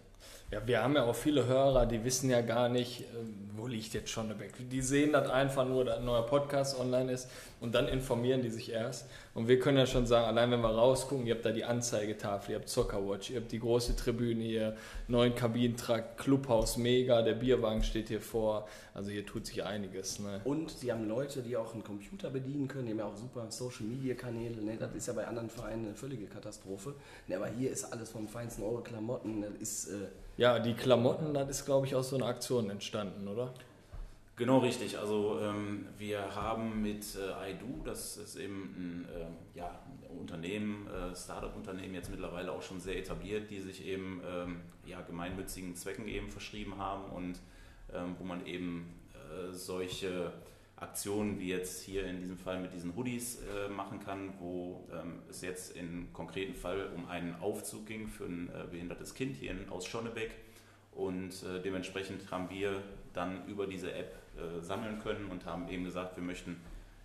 [0.51, 3.93] Ja, wir haben ja auch viele Hörer, die wissen ja gar nicht, ähm, wo liegt
[3.93, 4.53] jetzt Schonnebeck.
[4.71, 8.49] Die sehen das einfach nur, dass ein neuer Podcast online ist und dann informieren die
[8.49, 9.07] sich erst.
[9.35, 12.53] Und wir können ja schon sagen, allein wenn wir rausgucken, ihr habt da die Anzeigetafel,
[12.53, 14.75] ihr habt Zockerwatch, ihr habt die große Tribüne hier,
[15.07, 18.67] neuen Kabinentrakt, Clubhaus mega, der Bierwagen steht hier vor.
[18.95, 20.19] Also hier tut sich einiges.
[20.19, 20.41] Ne?
[20.45, 23.45] Und sie haben Leute, die auch einen Computer bedienen können, die haben ja auch super
[23.51, 24.61] Social Media Kanäle.
[24.63, 24.77] Ne?
[24.77, 26.95] Das ist ja bei anderen Vereinen eine völlige Katastrophe.
[27.27, 29.88] Ne, aber hier ist alles vom Feinsten, eure Klamotten, das ist.
[29.89, 33.53] Äh, ja, die Klamotten, das ist, glaube ich, aus so einer Aktion entstanden, oder?
[34.38, 34.97] Genau richtig.
[34.97, 39.77] Also ähm, wir haben mit äh, iDo, das ist eben ein äh, ja,
[40.17, 45.75] Unternehmen, äh, Startup-Unternehmen jetzt mittlerweile auch schon sehr etabliert, die sich eben ähm, ja, gemeinnützigen
[45.75, 47.39] Zwecken eben verschrieben haben und
[47.93, 50.32] ähm, wo man eben äh, solche
[50.79, 55.19] Aktionen wie jetzt hier in diesem Fall mit diesen Hoodies äh, machen kann, wo ähm,
[55.29, 59.51] es jetzt im konkreten Fall um einen Aufzug ging für ein äh, behindertes Kind hier
[59.51, 60.31] in, aus Schonnebeck.
[60.91, 62.81] Und äh, dementsprechend haben wir
[63.13, 66.57] dann über diese App äh, sammeln können und haben eben gesagt, wir möchten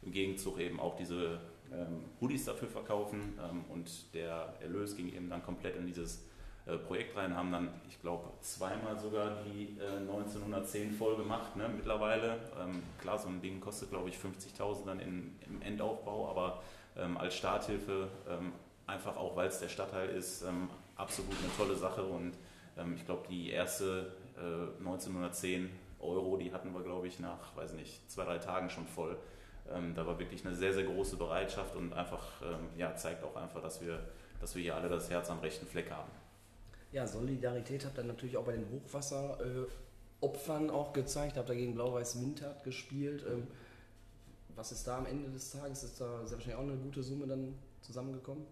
[0.02, 1.40] im Gegenzug eben auch diese
[1.72, 3.38] ähm, Hoodies dafür verkaufen.
[3.42, 6.24] Ähm, und der Erlös ging eben dann komplett in dieses
[6.72, 12.38] Projekt rein, haben dann, ich glaube, zweimal sogar die äh, 1910 voll gemacht ne, mittlerweile.
[12.58, 16.62] Ähm, klar, so ein Ding kostet, glaube ich, 50.000 dann in, im Endaufbau, aber
[16.96, 18.52] ähm, als Starthilfe, ähm,
[18.86, 22.32] einfach auch weil es der Stadtteil ist, ähm, absolut eine tolle Sache und
[22.78, 25.68] ähm, ich glaube, die erste äh, 1910
[26.00, 29.18] Euro, die hatten wir, glaube ich, nach, weiß nicht, zwei, drei Tagen schon voll.
[29.70, 32.22] Ähm, da war wirklich eine sehr, sehr große Bereitschaft und einfach,
[32.76, 34.00] ja, zeigt auch einfach, dass wir,
[34.40, 36.10] dass wir hier alle das Herz am rechten Fleck haben.
[36.94, 41.36] Ja, Solidarität habt ihr natürlich auch bei den Hochwasseropfern äh, auch gezeigt.
[41.36, 43.24] Habt ihr gegen Blau-Weiß Mintert gespielt.
[43.28, 43.48] Ähm,
[44.54, 45.82] was ist da am Ende des Tages?
[45.82, 48.46] Ist da sehr wahrscheinlich auch eine gute Summe dann zusammengekommen?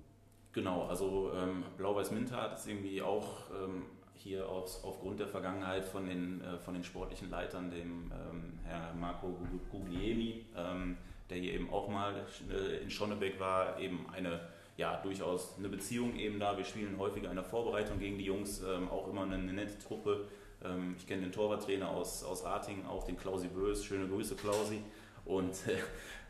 [0.52, 6.06] Genau, also ähm, Blau-Weiß Mintert ist irgendwie auch ähm, hier aus, aufgrund der Vergangenheit von
[6.06, 9.38] den, äh, von den sportlichen Leitern, dem ähm, Herr Marco
[9.70, 10.96] Guglielmi, ähm,
[11.30, 12.26] der hier eben auch mal
[12.82, 14.40] in Schonnebeck war, eben eine
[14.76, 16.56] ja, durchaus eine Beziehung eben da.
[16.56, 19.78] Wir spielen häufiger in der Vorbereitung gegen die Jungs, ähm, auch immer eine, eine nette
[19.78, 20.26] Truppe.
[20.64, 23.84] Ähm, ich kenne den Torwarttrainer aus, aus Ratingen, auch den Klausi Bös.
[23.84, 24.80] Schöne Grüße, Klausi.
[25.24, 25.54] Und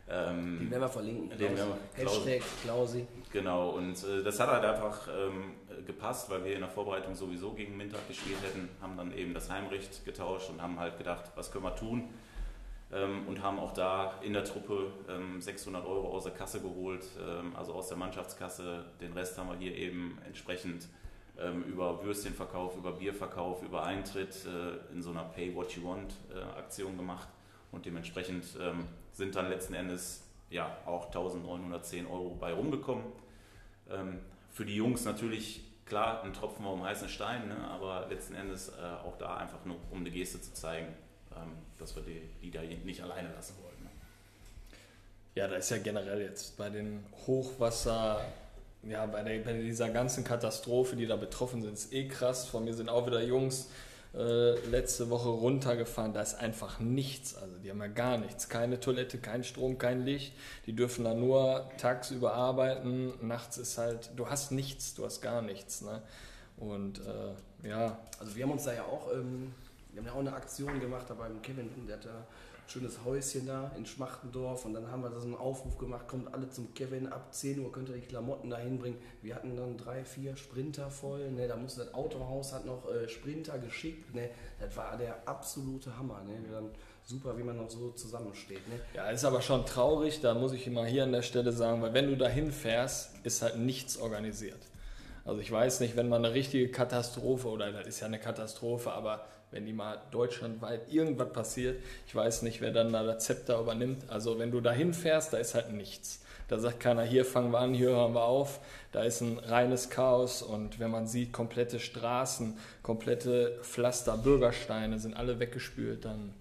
[0.09, 1.29] ähm, den werden wir verlinken.
[1.29, 3.07] Den werden wir, Hashtag Klausi.
[3.31, 7.53] Genau, und äh, das hat halt einfach ähm, gepasst, weil wir in der Vorbereitung sowieso
[7.53, 11.51] gegen Mintag gespielt hätten, haben dann eben das Heimrecht getauscht und haben halt gedacht, was
[11.51, 12.09] können wir tun?
[12.93, 17.05] Ähm, und haben auch da in der Truppe ähm, 600 Euro aus der Kasse geholt,
[17.19, 18.85] ähm, also aus der Mannschaftskasse.
[19.01, 20.87] Den Rest haben wir hier eben entsprechend
[21.37, 26.13] ähm, über Würstchenverkauf, über Bierverkauf, über Eintritt äh, in so einer Pay What You Want
[26.33, 27.27] äh, Aktion gemacht
[27.71, 33.05] und dementsprechend ähm, sind dann letzten Endes ja, auch 1910 Euro bei rumgekommen.
[33.89, 34.19] Ähm,
[34.51, 37.57] für die Jungs natürlich klar ein Tropfen auf dem heißen Stein, ne?
[37.71, 41.02] aber letzten Endes äh, auch da einfach nur, um eine Geste zu zeigen, ähm,
[41.77, 43.83] dass wir die, die da nicht alleine lassen wollen.
[43.83, 43.89] Ne?
[45.35, 48.21] Ja, da ist ja generell jetzt bei den Hochwasser,
[48.83, 52.45] ja, bei, der, bei dieser ganzen Katastrophe, die da betroffen sind, ist eh krass.
[52.45, 53.69] Von mir sind auch wieder Jungs
[54.13, 56.13] äh, letzte Woche runtergefahren.
[56.13, 57.35] Da ist einfach nichts.
[57.35, 58.49] Also die haben ja gar nichts.
[58.49, 60.33] Keine Toilette, kein Strom, kein Licht.
[60.65, 63.13] Die dürfen da nur tagsüber arbeiten.
[63.25, 65.81] Nachts ist halt, du hast nichts, du hast gar nichts.
[65.81, 66.01] Ne?
[66.57, 67.97] Und äh, ja.
[68.19, 69.53] Also wir haben uns da ja auch, ähm,
[69.93, 72.27] wir haben ja auch eine Aktion gemacht da beim Kevin, der hat da
[72.67, 76.33] schönes Häuschen da in Schmachtendorf und dann haben wir da so einen Aufruf gemacht, kommt
[76.33, 78.97] alle zum Kevin, ab 10 Uhr könnt ihr die Klamotten da hinbringen.
[79.21, 83.07] Wir hatten dann drei, vier Sprinter voll, ne, da musste das Autohaus hat noch äh,
[83.07, 84.29] Sprinter geschickt, ne,
[84.59, 86.69] das war der absolute Hammer, ne, dann
[87.03, 88.67] super, wie man noch so zusammensteht.
[88.69, 88.79] Ne.
[88.95, 91.93] Ja, ist aber schon traurig, da muss ich immer hier an der Stelle sagen, weil
[91.93, 94.69] wenn du da hinfährst, ist halt nichts organisiert.
[95.25, 98.91] Also ich weiß nicht, wenn man eine richtige Katastrophe, oder das ist ja eine Katastrophe,
[98.91, 103.59] aber wenn die mal deutschlandweit irgendwas passiert, ich weiß nicht, wer dann da das Zepter
[103.59, 104.09] übernimmt.
[104.09, 106.21] Also wenn du da hinfährst, da ist halt nichts.
[106.47, 108.59] Da sagt keiner, hier fangen wir an, hier hören wir auf.
[108.91, 115.15] Da ist ein reines Chaos und wenn man sieht, komplette Straßen, komplette Pflaster, Bürgersteine sind
[115.15, 116.33] alle weggespült, dann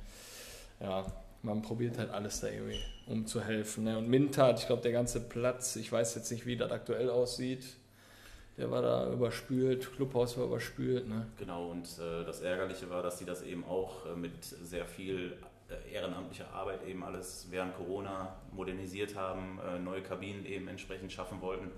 [0.80, 1.06] ja,
[1.42, 3.84] man probiert halt alles da irgendwie, um zu helfen.
[3.84, 3.98] Ne?
[3.98, 7.64] Und Mintat, ich glaube, der ganze Platz, ich weiß jetzt nicht, wie das aktuell aussieht,
[8.56, 11.08] der war da überspült, Clubhaus war überspült.
[11.08, 11.26] Ne?
[11.38, 15.36] Genau, und äh, das Ärgerliche war, dass sie das eben auch äh, mit sehr viel
[15.72, 21.40] äh, ehrenamtlicher Arbeit eben alles während Corona modernisiert haben, äh, neue Kabinen eben entsprechend schaffen
[21.40, 21.70] wollten.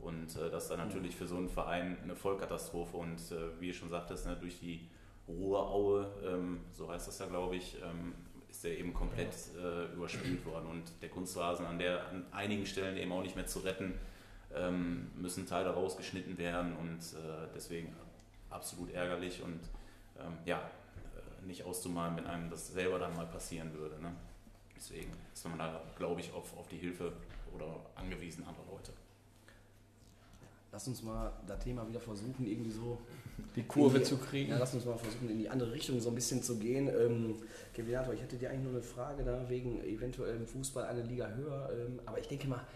[0.00, 2.96] Und äh, das ist dann natürlich für so einen Verein eine Vollkatastrophe.
[2.96, 4.86] Und äh, wie ich schon sagtest, ne, durch die
[5.26, 8.14] Ruhraue, ähm, so heißt das ja glaube ich, ähm,
[8.50, 9.34] ist der eben komplett
[9.94, 10.68] überspült worden.
[10.70, 13.92] Und der Kunstrasen an, der, an einigen Stellen eben auch nicht mehr zu retten
[14.54, 17.94] ähm, müssen Teile rausgeschnitten werden und äh, deswegen
[18.50, 19.60] absolut ärgerlich und
[20.18, 24.00] ähm, ja, äh, nicht auszumalen, wenn einem das selber dann mal passieren würde.
[24.00, 24.12] Ne?
[24.76, 27.12] Deswegen ist man da, glaube ich, auf, auf die Hilfe
[27.54, 28.92] oder angewiesen anderer Leute.
[30.70, 32.98] Lass uns mal das Thema wieder versuchen, irgendwie so
[33.56, 34.50] die Kurve die, zu kriegen.
[34.50, 36.88] Ja, lass uns mal versuchen, in die andere Richtung so ein bisschen zu gehen.
[36.88, 37.36] Ähm,
[37.74, 41.70] ich hätte dir eigentlich nur eine Frage da wegen eventuell im Fußball eine Liga höher.
[41.72, 42.66] Ähm, aber ich denke mal,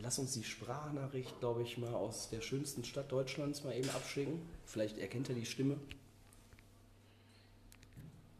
[0.00, 4.46] Lass uns die Sprachnachricht, glaube ich, mal aus der schönsten Stadt Deutschlands mal eben abschicken.
[4.66, 5.78] Vielleicht erkennt er die Stimme.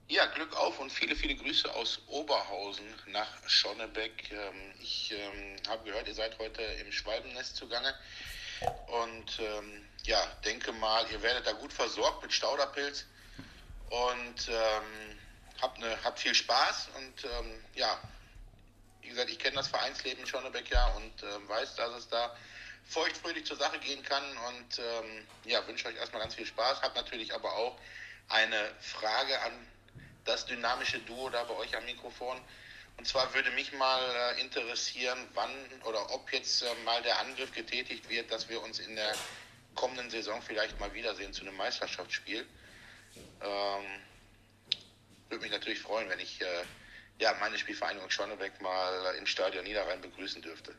[0.09, 4.31] Ja, Glück auf und viele, viele Grüße aus Oberhausen nach Schonnebeck.
[4.31, 7.93] Ähm, ich ähm, habe gehört, ihr seid heute im Schwalbennest zugange
[8.87, 13.05] und ähm, ja, denke mal, ihr werdet da gut versorgt mit Stauderpilz
[13.91, 15.19] und ähm,
[15.61, 17.99] habt, ne, habt viel Spaß und ähm, ja,
[19.07, 22.37] wie gesagt, ich kenne das Vereinsleben in Schonnebeck ja und äh, weiß, dass es da
[22.89, 26.83] feuchtfröhlich zur Sache gehen kann und ähm, ja, wünsche euch erstmal ganz viel Spaß.
[26.83, 27.79] Habe natürlich aber auch
[28.29, 29.53] eine Frage an
[30.25, 32.41] das dynamische Duo da bei euch am Mikrofon.
[32.97, 34.03] Und zwar würde mich mal
[34.37, 35.51] äh, interessieren, wann
[35.85, 39.15] oder ob jetzt äh, mal der Angriff getätigt wird, dass wir uns in der
[39.77, 42.45] kommenden Saison vielleicht mal wiedersehen zu einem Meisterschaftsspiel.
[43.41, 43.85] Ähm,
[45.29, 46.65] würde mich natürlich freuen, wenn ich äh,
[47.19, 50.73] ja, meine Spielvereinigung Schonnebeck mal im Stadion Niederrhein begrüßen dürfte.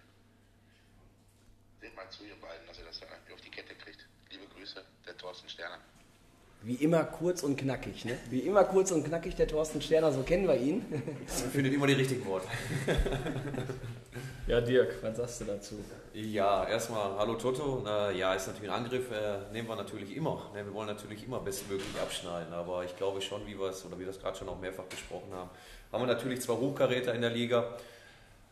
[1.81, 4.05] Seht mal zu, ihr beiden, dass ihr das auf die Kette kriegt.
[4.31, 5.79] Liebe Grüße, der Thorsten Sterner.
[6.63, 8.17] Wie immer kurz und knackig, ne?
[8.29, 10.85] Wie immer kurz und knackig, der Thorsten Sterner, so kennen wir ihn.
[11.27, 12.47] Er findet immer die richtigen Worte.
[14.47, 15.83] Ja, Dirk, was sagst du dazu?
[16.13, 17.83] Ja, erstmal Hallo Toto.
[18.15, 20.49] ja, ist natürlich ein Angriff, äh, nehmen wir natürlich immer.
[20.53, 20.65] Ne?
[20.65, 23.99] Wir wollen natürlich immer bestmöglich abschneiden, aber ich glaube schon, wie wir es oder wie
[23.99, 25.49] wir das gerade schon auch mehrfach besprochen haben,
[25.91, 27.65] haben wir natürlich zwei Hochkaräter in der Liga.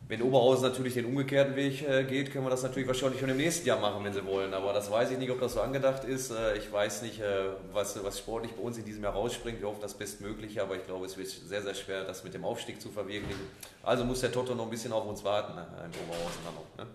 [0.08, 3.38] Wenn Oberhausen natürlich den umgekehrten Weg äh, geht, können wir das natürlich wahrscheinlich schon im
[3.38, 4.54] nächsten Jahr machen, wenn sie wollen.
[4.54, 6.30] Aber das weiß ich nicht, ob das so angedacht ist.
[6.30, 9.60] Äh, ich weiß nicht, äh, was, was sportlich bei uns in diesem Jahr rausspringt.
[9.60, 12.46] Wir hoffen das Bestmögliche, aber ich glaube, es wird sehr, sehr schwer, das mit dem
[12.46, 13.48] Aufstieg zu verwirklichen.
[13.82, 15.66] Also muss der Toto noch ein bisschen auf uns warten, ne?
[15.86, 16.86] in Oberhausen dann noch.
[16.86, 16.92] Ne?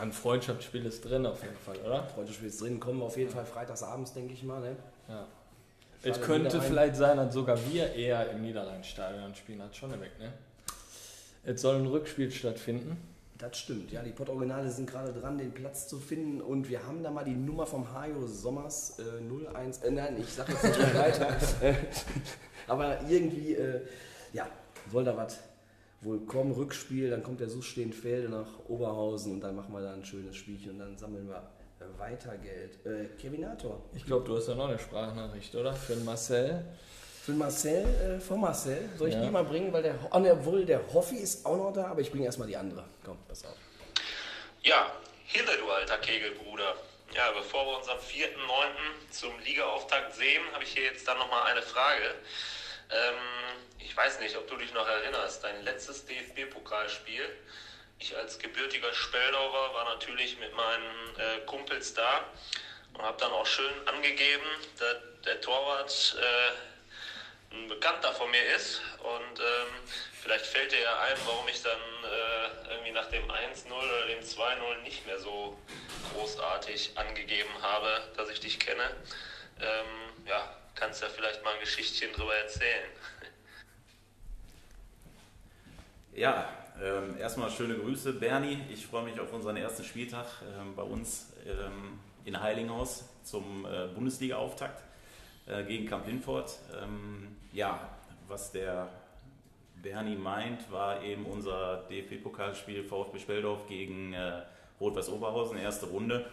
[0.00, 2.04] Ein Freundschaftsspiel ist drin auf jeden Fall, oder?
[2.04, 4.60] Freundschaftsspiel ist drin, kommen wir auf jeden Fall freitagsabends, denke ich mal.
[4.60, 4.76] Ne?
[5.08, 5.26] Ja.
[6.04, 10.32] Es könnte vielleicht sein, dass sogar wir eher im Niederrhein-Stadion spielen als Schonnebeck, ne?
[11.44, 12.96] Es soll ein Rückspiel stattfinden.
[13.38, 14.02] Das stimmt, ja.
[14.02, 16.40] Die Pott-Originale sind gerade dran, den Platz zu finden.
[16.40, 19.78] Und wir haben da mal die Nummer vom Hajo Sommers äh, 01.
[19.78, 21.36] Äh, nein, ich sage jetzt nicht mehr weiter.
[22.68, 23.80] Aber irgendwie, äh,
[24.32, 24.48] ja,
[24.90, 25.38] soll da was
[26.00, 26.52] wohl kommen.
[26.52, 30.72] Rückspiel, dann kommt der Suchstehenfelde nach Oberhausen und dann machen wir da ein schönes Spielchen
[30.72, 31.42] und dann sammeln wir
[31.98, 32.84] weiter Geld.
[32.86, 33.80] Äh, Kevinator.
[33.94, 35.72] Ich glaube, du hast ja noch eine Sprachnachricht, oder?
[35.72, 36.64] Für den Marcel.
[37.22, 39.22] Für Marcel, äh, von Marcel, soll ich Ja.
[39.22, 42.00] die mal bringen, weil der, oh, ne, obwohl der Hoffi ist auch noch da, aber
[42.02, 42.84] ich bringe erstmal die andere.
[43.04, 43.54] Komm, pass auf.
[44.62, 44.92] Ja,
[45.26, 46.74] Hille, du alter Kegelbruder.
[47.14, 49.10] Ja, bevor wir uns am 4.9.
[49.10, 52.02] zum Ligaauftakt sehen, habe ich hier jetzt dann nochmal eine Frage.
[52.90, 57.22] Ähm, ich weiß nicht, ob du dich noch erinnerst, dein letztes DFB-Pokalspiel.
[57.98, 62.24] Ich als gebürtiger Speldauer war natürlich mit meinen äh, Kumpels da
[62.92, 64.44] und habe dann auch schön angegeben,
[64.78, 69.66] dass der Torwart äh, ein Bekannter von mir ist und ähm,
[70.22, 74.20] vielleicht fällt dir ja ein, warum ich dann äh, irgendwie nach dem 1-0 oder dem
[74.20, 75.56] 2-0 nicht mehr so
[76.12, 78.90] großartig angegeben habe, dass ich dich kenne.
[79.60, 82.90] Ähm, ja, kannst ja vielleicht mal ein Geschichtchen drüber erzählen.
[86.12, 88.58] Ja, ähm, erstmal schöne Grüße, Bernie.
[88.68, 93.86] Ich freue mich auf unseren ersten Spieltag ähm, bei uns ähm, in Heilinghaus zum äh,
[93.94, 94.82] Bundesliga-Auftakt
[95.46, 96.58] äh, gegen Kamp Lindfort.
[96.82, 97.88] Ähm, ja,
[98.26, 98.88] was der
[99.82, 104.42] Bernie meint, war eben unser DFB-Pokalspiel VfB Speldorf gegen äh,
[104.80, 106.26] Rot-Weiß Oberhausen, erste Runde.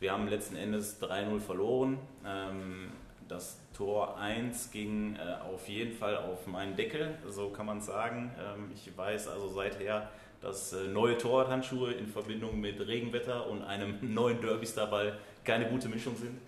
[0.00, 1.98] Wir haben letzten Endes 3-0 verloren.
[3.28, 8.30] Das Tor 1 ging äh, auf jeden Fall auf meinen Deckel, so kann man sagen.
[8.38, 10.10] Ähm, ich weiß also seither,
[10.40, 16.16] dass äh, neue Torwarthandschuhe in Verbindung mit Regenwetter und einem neuen Derby-Starball keine gute Mischung
[16.16, 16.38] sind.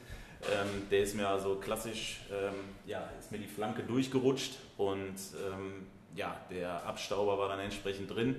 [0.42, 2.54] Ähm, der ist mir also klassisch, ähm,
[2.86, 5.14] ja, ist mir die Flanke durchgerutscht und
[5.50, 8.36] ähm, ja, der Abstauber war dann entsprechend drin.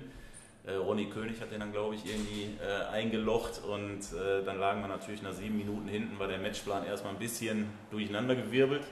[0.64, 4.80] Äh, Ronny König hat den dann, glaube ich, irgendwie äh, eingelocht und äh, dann lagen
[4.80, 8.82] wir natürlich nach sieben Minuten hinten, war der Matchplan erstmal ein bisschen durcheinandergewirbelt.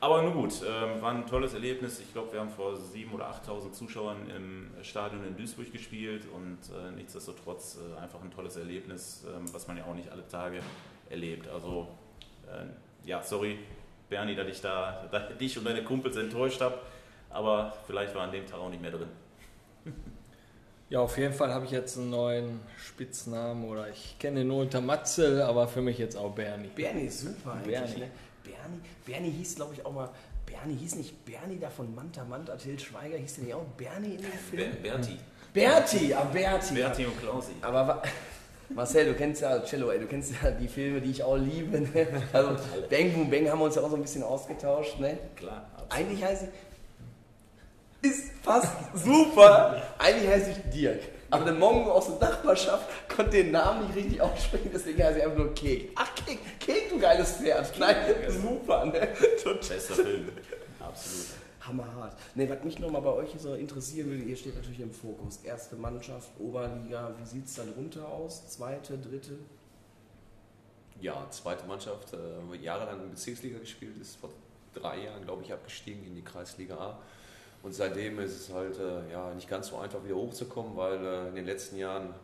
[0.00, 1.98] Aber nun gut, ähm, war ein tolles Erlebnis.
[1.98, 6.58] Ich glaube, wir haben vor 7.000 oder 8.000 Zuschauern im Stadion in Duisburg gespielt und
[6.72, 10.60] äh, nichtsdestotrotz äh, einfach ein tolles Erlebnis, ähm, was man ja auch nicht alle Tage
[11.10, 11.48] erlebt.
[11.48, 11.88] Also,
[12.46, 12.66] äh,
[13.08, 13.58] ja, sorry,
[14.08, 16.78] Bernie, dass ich da dass ich dich und deine Kumpels enttäuscht habe,
[17.30, 19.08] aber vielleicht war an dem Tag auch nicht mehr drin.
[20.90, 24.62] Ja, auf jeden Fall habe ich jetzt einen neuen Spitznamen oder ich kenne ihn nur
[24.62, 26.68] unter Matzel, aber für mich jetzt auch Bernie.
[26.74, 27.98] Bernie ist super eigentlich, Bernie.
[28.00, 28.10] ne?
[28.42, 30.08] Bernie, Bernie hieß, glaube ich, auch mal,
[30.46, 34.14] Bernie hieß nicht Bernie da von Manta Manta, Till Schweiger, hieß der nicht auch Bernie
[34.14, 34.72] in dem Film?
[34.82, 35.18] Berti.
[35.52, 36.74] Berti, ah, Berti.
[36.74, 37.52] Berti und Klausi.
[37.60, 38.02] Aber wa-
[38.74, 41.80] Marcel, du kennst ja Cello, ey, du kennst ja die Filme, die ich auch liebe.
[41.80, 42.06] Ne?
[42.32, 42.50] Also
[42.90, 44.98] Bang Boom Bang haben wir uns ja auch so ein bisschen ausgetauscht.
[45.00, 45.18] Ne?
[45.36, 45.92] Klar, absolut.
[45.94, 46.48] Eigentlich heißt ich.
[48.02, 49.82] Ist fast super.
[49.98, 51.00] Eigentlich heiße ich Dirk.
[51.30, 55.24] Aber der Mongo aus der Nachbarschaft konnte den Namen nicht richtig aussprechen, deswegen heiße ich
[55.24, 55.90] einfach nur Kek.
[55.94, 57.78] Ach, Kek, Kek, du geiles Pferd.
[57.78, 57.96] Nein,
[58.28, 59.08] super, ne?
[59.42, 59.54] Total.
[59.54, 60.28] Bester Film.
[60.80, 61.26] Absolut.
[61.60, 62.16] Hammerhart.
[62.34, 65.40] Ne, was mich nochmal bei euch so interessieren würde, ihr steht natürlich im Fokus.
[65.44, 68.48] Erste Mannschaft, Oberliga, wie sieht es dann runter aus?
[68.48, 69.38] Zweite, dritte?
[71.00, 74.30] Ja, zweite Mannschaft, äh, jahrelang in Bezirksliga gespielt, ist vor
[74.72, 76.98] drei Jahren, glaube ich, abgestiegen in die Kreisliga A.
[77.62, 81.28] Und seitdem ist es halt äh, ja, nicht ganz so einfach wieder hochzukommen, weil äh,
[81.28, 82.14] in den letzten Jahren,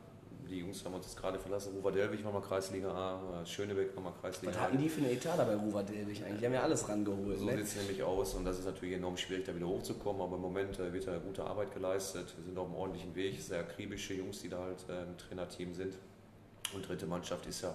[0.49, 3.97] die Jungs haben uns jetzt gerade verlassen, Ruwer Delwig war mal Kreisliga A, äh, Schönebeck
[3.97, 4.65] war mal Kreisliga Was A.
[4.65, 6.39] hatten die für eine Etat bei Ruwer Delwig eigentlich?
[6.41, 7.39] Die haben ja alles rangeholt.
[7.39, 7.57] So Ne?
[7.57, 10.43] sieht es nämlich aus und das ist natürlich enorm schwierig, da wieder hochzukommen, aber im
[10.43, 12.33] Moment äh, wird da gute Arbeit geleistet.
[12.37, 15.75] Wir sind auf einem ordentlichen Weg, sehr akribische Jungs, die da halt äh, im Trainerteam
[15.75, 15.95] sind.
[16.75, 17.75] Und dritte Mannschaft ist ja,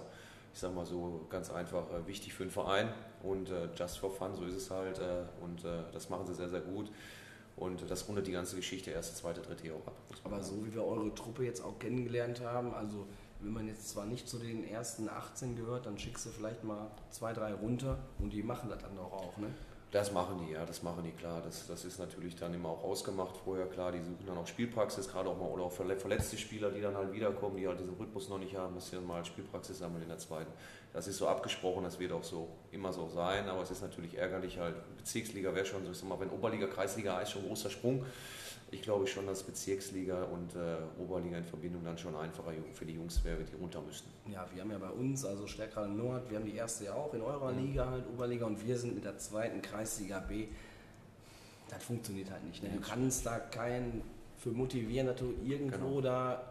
[0.52, 2.88] ich sag mal so, ganz einfach äh, wichtig für den Verein
[3.22, 6.34] und äh, just for fun, so ist es halt äh, und äh, das machen sie
[6.34, 6.90] sehr, sehr gut.
[7.56, 9.96] Und das rundet die ganze Geschichte erste, zweite, dritte Jahr auch ab.
[10.24, 13.06] Aber so wie wir eure Truppe jetzt auch kennengelernt haben, also
[13.40, 16.90] wenn man jetzt zwar nicht zu den ersten 18 gehört, dann schickst du vielleicht mal
[17.10, 19.48] zwei, drei runter und die machen das dann doch auch, ne?
[19.92, 21.42] Das machen die, ja, das machen die, klar.
[21.44, 23.90] Das, das ist natürlich dann immer auch ausgemacht vorher, klar.
[23.90, 26.96] Die suchen dann auch Spielpraxis, gerade auch mal oder auch verle- verletzte Spieler, die dann
[26.96, 30.02] halt wiederkommen, die halt diesen Rhythmus noch nicht haben, dass sie dann mal Spielpraxis sammeln
[30.02, 30.52] in der zweiten.
[30.92, 34.16] Das ist so abgesprochen, das wird auch so immer so sein, aber es ist natürlich
[34.16, 34.76] ärgerlich halt.
[34.96, 38.04] Bezirksliga wäre schon so, ich sag mal, wenn Oberliga, Kreisliga ist schon ein großer Sprung.
[38.72, 42.94] Ich glaube schon, dass Bezirksliga und äh, Oberliga in Verbindung dann schon einfacher für die
[42.94, 44.08] Jungs wäre, die runter müssten.
[44.30, 47.12] Ja, wir haben ja bei uns, also Stärkrade Nord, wir haben die erste ja auch
[47.12, 50.46] in eurer Liga halt, Oberliga, und wir sind mit der zweiten Kreisliga B.
[51.68, 52.62] Das funktioniert halt nicht.
[52.62, 52.70] Ne?
[52.70, 54.02] Du kannst da keinen
[54.38, 56.00] für motivieren, dass du irgendwo Genau.
[56.00, 56.42] da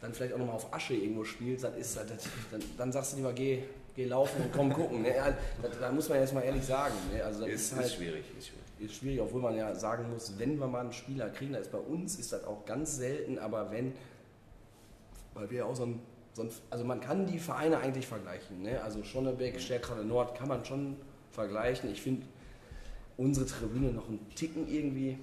[0.00, 2.06] dann vielleicht auch nochmal auf Asche irgendwo spielst, das ist, das,
[2.50, 3.62] dann, dann sagst du lieber, geh,
[3.94, 5.02] geh laufen und komm gucken.
[5.02, 5.08] Ne?
[5.16, 5.34] Ja,
[5.80, 6.94] Da, muss man jetzt mal ehrlich sagen.
[7.12, 7.24] Ne?
[7.24, 8.65] Also das Ist, ist, ist, halt, schwierig, ist schwierig.
[8.78, 11.72] Ist schwierig, obwohl man ja sagen muss, wenn wir mal einen Spieler kriegen, da ist
[11.72, 13.94] bei uns, ist das auch ganz selten, aber wenn,
[15.34, 16.00] weil wir ja auch so ein,
[16.34, 18.82] so ein also man kann die Vereine eigentlich vergleichen, ne?
[18.82, 20.96] also Schonnebeck, Stärkrade Nord kann man schon
[21.30, 21.90] vergleichen.
[21.90, 22.26] Ich finde
[23.16, 25.18] unsere Tribüne noch einen Ticken irgendwie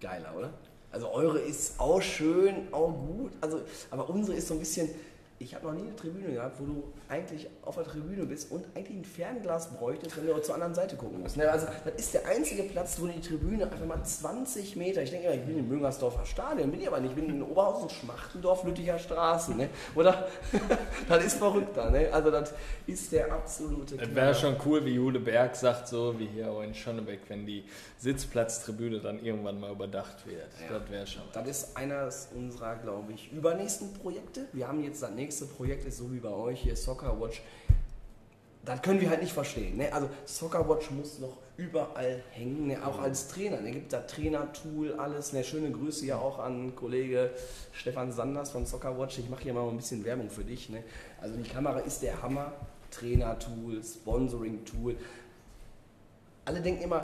[0.00, 0.52] geiler, oder?
[0.92, 3.60] Also eure ist auch schön, auch gut, also,
[3.90, 4.88] aber unsere ist so ein bisschen,
[5.42, 8.66] ich habe noch nie eine Tribüne gehabt, wo du eigentlich auf der Tribüne bist und
[8.76, 11.38] eigentlich ein Fernglas bräuchtest, wenn du zur anderen Seite gucken musst.
[11.38, 11.50] Ne?
[11.50, 15.28] Also das ist der einzige Platz, wo die Tribüne einfach mal 20 Meter, ich denke
[15.28, 18.64] immer, ich bin im Müngersdorfer Stadion, bin ich aber nicht, ich bin in Oberhausen, Schmachtendorf,
[18.64, 19.70] Lütticher Straße, ne?
[19.94, 20.28] oder?
[21.08, 22.10] das ist verrückt da, ne?
[22.12, 22.52] also das
[22.86, 26.62] ist der absolute Es wäre schon cool, wie Jule Berg sagt, so wie hier auch
[26.62, 27.64] in Schonnebeck, wenn die
[27.96, 30.50] Sitzplatztribüne dann irgendwann mal überdacht wird.
[30.60, 30.78] Ja.
[30.78, 31.22] Das wäre schon.
[31.32, 34.46] Das ist eines unserer, glaube ich, übernächsten Projekte.
[34.52, 37.40] Wir haben jetzt das nächste nächste Projekt ist so wie bei euch hier Soccer Watch.
[38.64, 39.76] Das können wir halt nicht verstehen.
[39.76, 39.92] Ne?
[39.92, 42.84] Also Soccer Watch muss noch überall hängen, ne?
[42.84, 43.60] auch als Trainer.
[43.60, 43.70] Ne?
[43.70, 45.32] Gibt da Trainer-Tool, alles.
[45.32, 45.44] Ne?
[45.44, 47.30] Schöne Grüße ja auch an Kollege
[47.72, 49.20] Stefan Sanders von Soccer Watch.
[49.20, 50.68] Ich mache hier mal ein bisschen Werbung für dich.
[50.68, 50.82] Ne?
[51.20, 52.52] Also die Kamera ist der Hammer.
[52.90, 54.96] Trainer-Tool, Sponsoring-Tool.
[56.44, 57.02] Alle denken immer,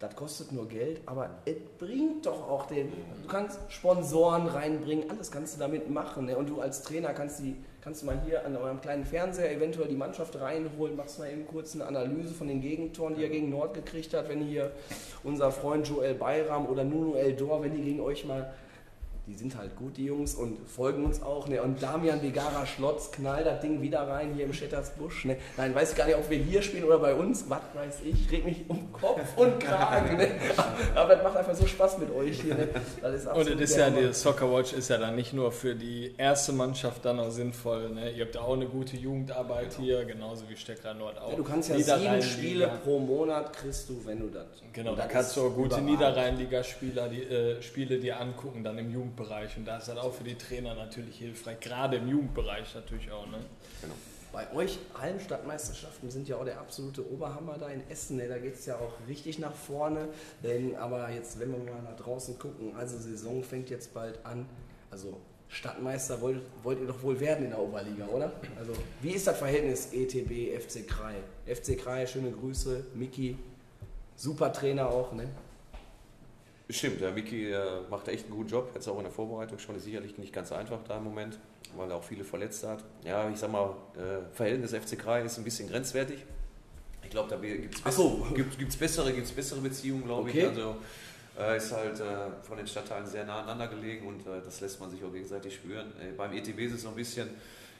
[0.00, 2.92] das kostet nur Geld, aber es bringt doch auch den.
[3.22, 6.26] Du kannst Sponsoren reinbringen, alles kannst du damit machen.
[6.26, 6.36] Ne?
[6.36, 9.88] Und du als Trainer kannst, die, kannst du mal hier an eurem kleinen Fernseher eventuell
[9.88, 13.50] die Mannschaft reinholen, machst mal eben kurz eine Analyse von den Gegentoren, die er gegen
[13.50, 14.72] Nord gekriegt hat, wenn hier
[15.22, 18.52] unser Freund Joel Bayram oder Nuno Eldor, wenn die gegen euch mal
[19.26, 21.48] die sind halt gut, die Jungs, und folgen uns auch.
[21.48, 21.62] Ne?
[21.62, 25.24] Und Damian Begara Schlotz knallt das Ding wieder rein hier im Schettersbusch.
[25.24, 25.38] Ne?
[25.56, 27.48] Nein, weiß ich gar nicht, ob wir hier spielen oder bei uns.
[27.48, 30.18] Was weiß ich, red mich um Kopf und Kragen.
[30.18, 30.28] Ne?
[30.94, 32.54] Aber das macht einfach so Spaß mit euch hier.
[32.54, 32.68] Ne?
[33.00, 35.74] Das ist und das ist ja, die Soccer Watch ist ja dann nicht nur für
[35.74, 37.90] die erste Mannschaft dann auch sinnvoll.
[37.90, 38.10] Ne?
[38.10, 39.82] Ihr habt ja auch eine gute Jugendarbeit genau.
[39.82, 41.30] hier, genauso wie Steckler Nord auch.
[41.30, 44.44] Ja, du kannst ja sieben Spiele pro Monat kriegst du, wenn du das.
[44.74, 49.13] Genau, da kannst du auch gute Niederrhein-Liga-Spieler die äh, Spiele dir angucken, dann im Jugend
[49.14, 49.56] Jugendbereich.
[49.56, 53.26] Und da ist dann auch für die Trainer natürlich hilfreich, gerade im Jugendbereich natürlich auch.
[53.26, 53.38] Ne?
[53.80, 53.94] Genau.
[54.32, 58.16] Bei euch allen Stadtmeisterschaften sind ja auch der absolute Oberhammer da in Essen.
[58.16, 58.26] Ne?
[58.26, 60.08] Da geht es ja auch richtig nach vorne.
[60.80, 64.46] Aber jetzt, wenn wir mal nach draußen gucken, also Saison fängt jetzt bald an.
[64.90, 68.32] Also Stadtmeister wollt, wollt ihr doch wohl werden in der Oberliga, oder?
[68.58, 71.14] Also wie ist das Verhältnis ETB, FC Krei?
[71.46, 73.36] FC Krei, schöne Grüße, Miki,
[74.16, 75.28] super Trainer auch, ne?
[76.70, 78.70] Stimmt, der Vicky äh, macht echt einen guten Job.
[78.74, 79.76] Jetzt auch in der Vorbereitung schon.
[79.76, 81.38] Ist sicherlich nicht ganz einfach da im Moment,
[81.76, 82.82] weil er auch viele verletzt hat.
[83.04, 86.24] Ja, ich sag mal, äh, Verhältnis FC Krai ist ein bisschen grenzwertig.
[87.02, 88.26] Ich glaube, da gibt es bess so.
[88.34, 90.40] gibt, bessere, bessere Beziehungen, glaube okay.
[90.40, 90.48] ich.
[90.48, 90.76] Also
[91.38, 94.80] äh, ist halt äh, von den Stadtteilen sehr nah aneinander gelegen und äh, das lässt
[94.80, 95.92] man sich auch gegenseitig spüren.
[96.00, 97.28] Äh, beim ETB ist es so ein bisschen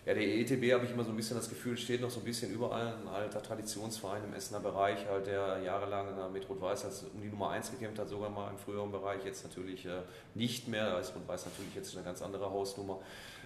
[0.06, 2.24] ja, der ETB habe ich immer so ein bisschen das Gefühl, steht noch so ein
[2.24, 2.94] bisschen überall.
[2.94, 7.70] Ein alter Traditionsverein im Essener Bereich, halt, der jahrelang mit Rot-Weiß um die Nummer 1
[7.70, 10.02] gekämpft hat, sogar mal im früheren Bereich, jetzt natürlich äh,
[10.34, 10.90] nicht mehr.
[10.90, 13.00] Da ist Rot-Weiß natürlich jetzt eine ganz andere Hausnummer.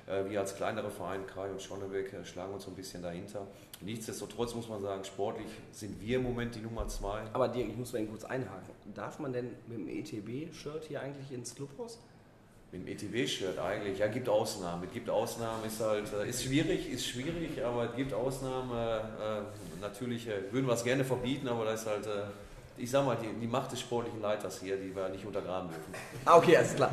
[0.09, 3.47] Äh, wir als kleinere Verein, Krai und Schonnebeck, äh, schlagen uns so ein bisschen dahinter.
[3.81, 7.23] Nichtsdestotrotz muss man sagen, sportlich sind wir im Moment die Nummer 2.
[7.35, 8.75] Aber Dirk, ich muss mal kurz einhaken.
[8.95, 12.01] Darf man denn mit dem ETB-Shirt hier eigentlich ins Clubhaus?
[12.71, 14.85] Mit dem ETW-Shirt eigentlich, ja, gibt Ausnahmen.
[14.85, 18.71] Es gibt Ausnahmen, ist halt, äh, ist schwierig, ist schwierig, aber es gibt Ausnahmen.
[18.71, 19.41] Äh,
[19.81, 22.25] natürlich äh, würden wir es gerne verbieten, aber das ist halt, äh,
[22.77, 25.95] ich sag mal, die, die, Macht des sportlichen Leiters hier, die wir nicht untergraben dürfen.
[26.25, 26.93] Ah, okay, alles klar.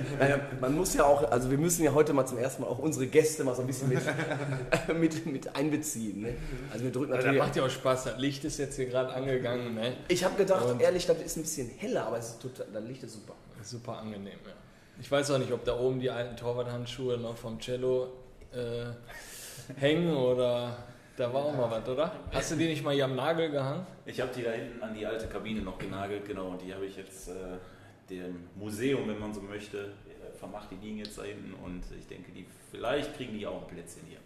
[0.60, 3.06] Man muss ja auch, also wir müssen ja heute mal zum ersten Mal auch unsere
[3.06, 4.02] Gäste mal so ein bisschen mit,
[5.00, 6.22] mit, mit einbeziehen.
[6.22, 6.34] Ne?
[6.70, 7.38] Also wir drücken natürlich.
[7.38, 9.74] Das macht ja auch Spaß, das Licht ist jetzt hier gerade angegangen.
[9.74, 9.96] Ne?
[10.08, 12.84] Ich habe gedacht, Und ehrlich, das ist ein bisschen heller, aber es ist total, das
[12.84, 13.34] Licht ist super.
[13.62, 14.52] Super angenehm, ja.
[15.00, 18.08] Ich weiß auch nicht, ob da oben die alten Torwarthandschuhe noch vom Cello
[18.52, 18.86] äh,
[19.78, 20.76] hängen oder
[21.16, 22.12] da war auch mal was, oder?
[22.32, 23.86] Hast du die nicht mal hier am Nagel gehangen?
[24.04, 26.48] Ich habe die da hinten an die alte Kabine noch genagelt, genau.
[26.48, 27.32] Und die habe ich jetzt äh,
[28.08, 30.70] dem Museum, wenn man so möchte, äh, vermacht.
[30.70, 34.02] Die liegen jetzt da hinten und ich denke, die vielleicht kriegen die auch ein Plätzchen
[34.08, 34.18] hier.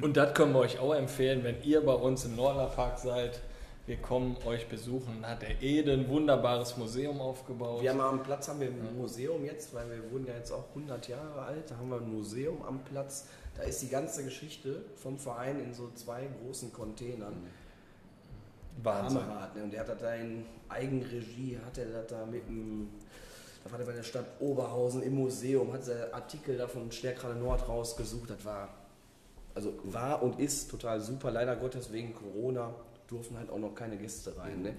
[0.00, 3.40] Und das können wir euch auch empfehlen, wenn ihr bei uns im Nordlerpark seid
[3.86, 5.24] wir kommen euch besuchen.
[5.24, 7.82] Hat der Ede ein wunderbares Museum aufgebaut.
[7.82, 10.68] Wir haben am Platz haben wir ein Museum jetzt, weil wir wurden ja jetzt auch
[10.70, 11.70] 100 Jahre alt.
[11.70, 13.26] Da haben wir ein Museum am Platz.
[13.54, 17.34] Da ist die ganze Geschichte vom Verein in so zwei großen Containern.
[18.82, 19.20] Wahnsinn.
[19.54, 19.62] Ne?
[19.62, 22.88] Und der hat das da in Eigenregie, hat er das da mit dem
[23.64, 27.34] da war er bei der Stadt Oberhausen im Museum, hat er Artikel da von Stärkrade
[27.34, 28.30] Nord rausgesucht.
[28.30, 28.68] Das war,
[29.56, 31.32] also war und ist total super.
[31.32, 32.72] Leider Gottes wegen Corona
[33.08, 34.62] durften halt auch noch keine Gäste rein.
[34.62, 34.74] Ne?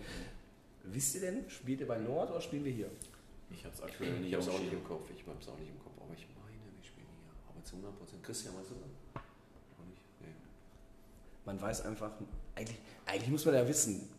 [0.84, 2.90] Wisst ihr denn, spielt ihr bei Nord oder spielen wir hier?
[3.50, 5.10] Ich habe es aktuell nicht, auch nicht im Kopf.
[5.16, 7.34] Ich habe es auch nicht im Kopf, aber ich meine, wir spielen hier.
[7.50, 8.24] Aber zu 100 Prozent.
[8.24, 9.24] Christian, weißt du das?
[10.22, 10.28] Nee.
[11.46, 12.12] Man weiß einfach,
[12.56, 14.10] eigentlich, eigentlich muss man ja wissen,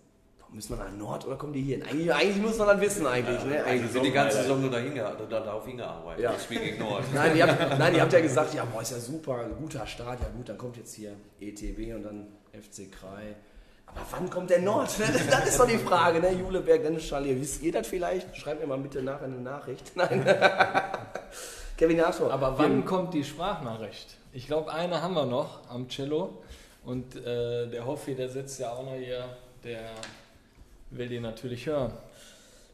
[0.50, 1.86] muss man nach Nord oder kommen die hier hin?
[1.86, 3.44] Eigentlich, eigentlich muss man dann wissen eigentlich.
[3.44, 3.62] Ne?
[3.64, 6.24] Eigentlich sind die ganze Saison nur dahin, darauf hingearbeitet.
[6.24, 6.34] Ja.
[6.34, 7.04] Ich spiele gegen Nord.
[7.14, 10.20] nein, ihr habt, nein, ihr habt ja gesagt, ja, boah, ist ja super, guter Start.
[10.22, 13.36] Ja gut, dann kommt jetzt hier ETB und dann FC Krei.
[13.94, 14.90] Aber wann kommt der Nord?
[15.30, 16.32] Das ist doch die Frage, ne?
[16.32, 17.40] Juleberg, Dennis Schalier.
[17.40, 18.36] Wisst ihr das vielleicht?
[18.36, 19.92] Schreibt mir mal bitte nachher eine Nachricht.
[19.94, 20.24] Nein.
[21.76, 22.32] Kevin Arthur.
[22.32, 24.16] Aber wann kommt die Sprachnachricht?
[24.32, 26.42] Ich glaube, eine haben wir noch am Cello.
[26.84, 29.24] Und äh, der Hoffi, der sitzt ja auch noch hier,
[29.64, 29.90] der
[30.90, 31.92] will die natürlich hören.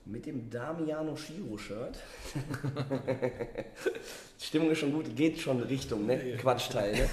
[0.07, 1.97] Mit dem Damiano Shiro-Shirt.
[4.39, 6.37] Die Stimmung ist schon gut, geht schon Richtung, ne?
[6.37, 7.09] Quatschteil, ne?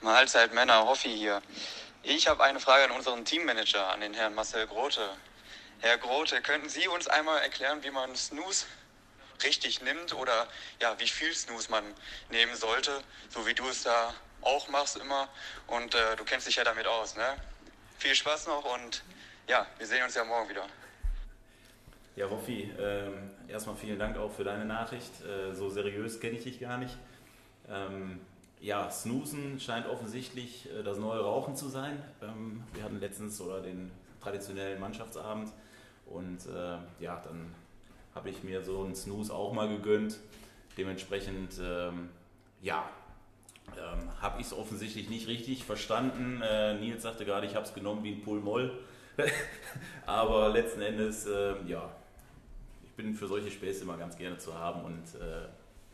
[0.00, 1.42] Mahlzeit Männer, Hoffi hier.
[2.02, 5.10] Ich habe eine Frage an unseren Teammanager, an den Herrn Marcel Grote.
[5.80, 8.66] Herr Grote, könnten Sie uns einmal erklären, wie man Snooze
[9.42, 10.46] richtig nimmt oder
[10.80, 11.84] ja, wie viel Snooze man
[12.30, 15.28] nehmen sollte, so wie du es da auch machst immer
[15.66, 17.36] und äh, du kennst dich ja damit aus, ne?
[17.98, 19.02] Viel Spaß noch und
[19.48, 20.66] ja, wir sehen uns ja morgen wieder.
[22.14, 25.12] Ja, Roffi, ähm, erstmal vielen Dank auch für deine Nachricht.
[25.24, 26.96] Äh, so seriös kenne ich dich gar nicht.
[27.68, 28.20] Ähm,
[28.60, 32.02] ja, Snoozen scheint offensichtlich äh, das neue Rauchen zu sein.
[32.22, 33.90] Ähm, wir hatten letztens oder den
[34.20, 35.50] traditionellen Mannschaftsabend
[36.06, 37.54] und äh, ja, dann
[38.14, 40.18] habe ich mir so einen Snooze auch mal gegönnt.
[40.76, 42.08] Dementsprechend, ähm,
[42.62, 42.88] ja,
[43.76, 46.40] ähm, habe ich es offensichtlich nicht richtig verstanden.
[46.42, 48.78] Äh, Nils sagte gerade, ich habe es genommen wie ein Pull-Moll.
[50.06, 51.26] Aber letzten Endes,
[51.66, 51.90] ja,
[52.84, 55.02] ich bin für solche Späße immer ganz gerne zu haben und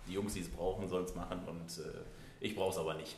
[0.07, 2.01] die Jungs, die es brauchen, sollen es machen und äh,
[2.45, 3.17] ich brauche es aber nicht.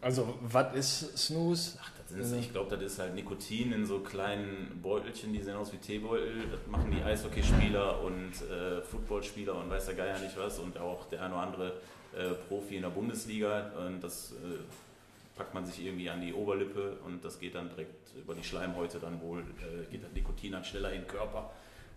[0.00, 1.78] Also, was ist Snooze?
[1.80, 5.56] Ach, das ist, ich glaube, das ist halt Nikotin in so kleinen Beutelchen, die sehen
[5.56, 6.48] aus wie Teebeutel.
[6.50, 11.08] Das machen die Eishockeyspieler und äh, Footballspieler und weiß der Geier nicht was und auch
[11.08, 11.72] der eine oder andere
[12.16, 13.70] äh, Profi in der Bundesliga.
[13.86, 18.14] Und das äh, packt man sich irgendwie an die Oberlippe und das geht dann direkt
[18.16, 21.50] über die Schleimhäute dann wohl, äh, geht das Nikotin dann schneller in den Körper.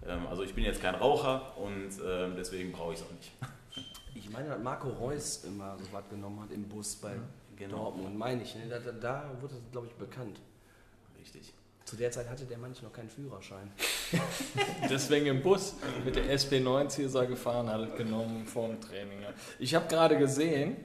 [0.07, 3.31] Ähm, also ich bin jetzt kein Raucher und ähm, deswegen brauche ich es auch nicht.
[4.15, 7.11] Ich meine, dass Marco Reus immer so was genommen hat im Bus bei
[7.57, 7.77] Genau.
[7.85, 8.53] Dortmund, meine ich.
[8.55, 8.63] Ne?
[8.69, 10.39] Da, da, da wurde das, glaube ich, bekannt.
[11.19, 11.53] Richtig.
[11.85, 13.71] Zu der Zeit hatte der manch noch keinen Führerschein.
[14.89, 19.19] Deswegen im Bus mit der SP90 ist er gefahren, hat es genommen vor dem Training.
[19.59, 20.77] Ich habe gerade gesehen,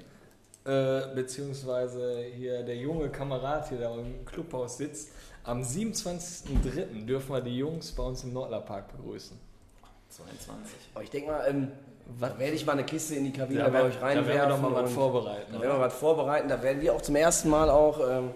[0.64, 5.10] äh, beziehungsweise hier der junge Kamerad hier, der im Clubhaus sitzt,
[5.42, 7.06] am 27.03.
[7.06, 9.38] dürfen wir die Jungs bei uns im Nordlerpark begrüßen.
[10.10, 10.76] 22.
[10.94, 11.72] Aber ich denke mal, ähm,
[12.18, 14.48] da werde ich mal eine Kiste in die Kabine Da bei euch da werden reinwerfen.
[14.48, 16.48] wir doch mal was vorbereiten, Da werden wir was vorbereiten.
[16.48, 18.30] Da werden wir auch zum ersten Mal auch ähm,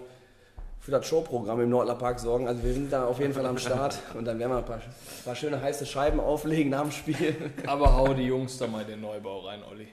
[0.79, 2.47] für das Showprogramm im Nordlerpark sorgen.
[2.47, 3.97] Also wir sind da auf jeden Fall am Start.
[4.13, 4.81] Und dann werden wir ein paar,
[5.25, 7.35] paar schöne heiße Scheiben auflegen nach dem Spiel.
[7.65, 9.87] Aber hau die Jungs doch mal den Neubau rein, Olli.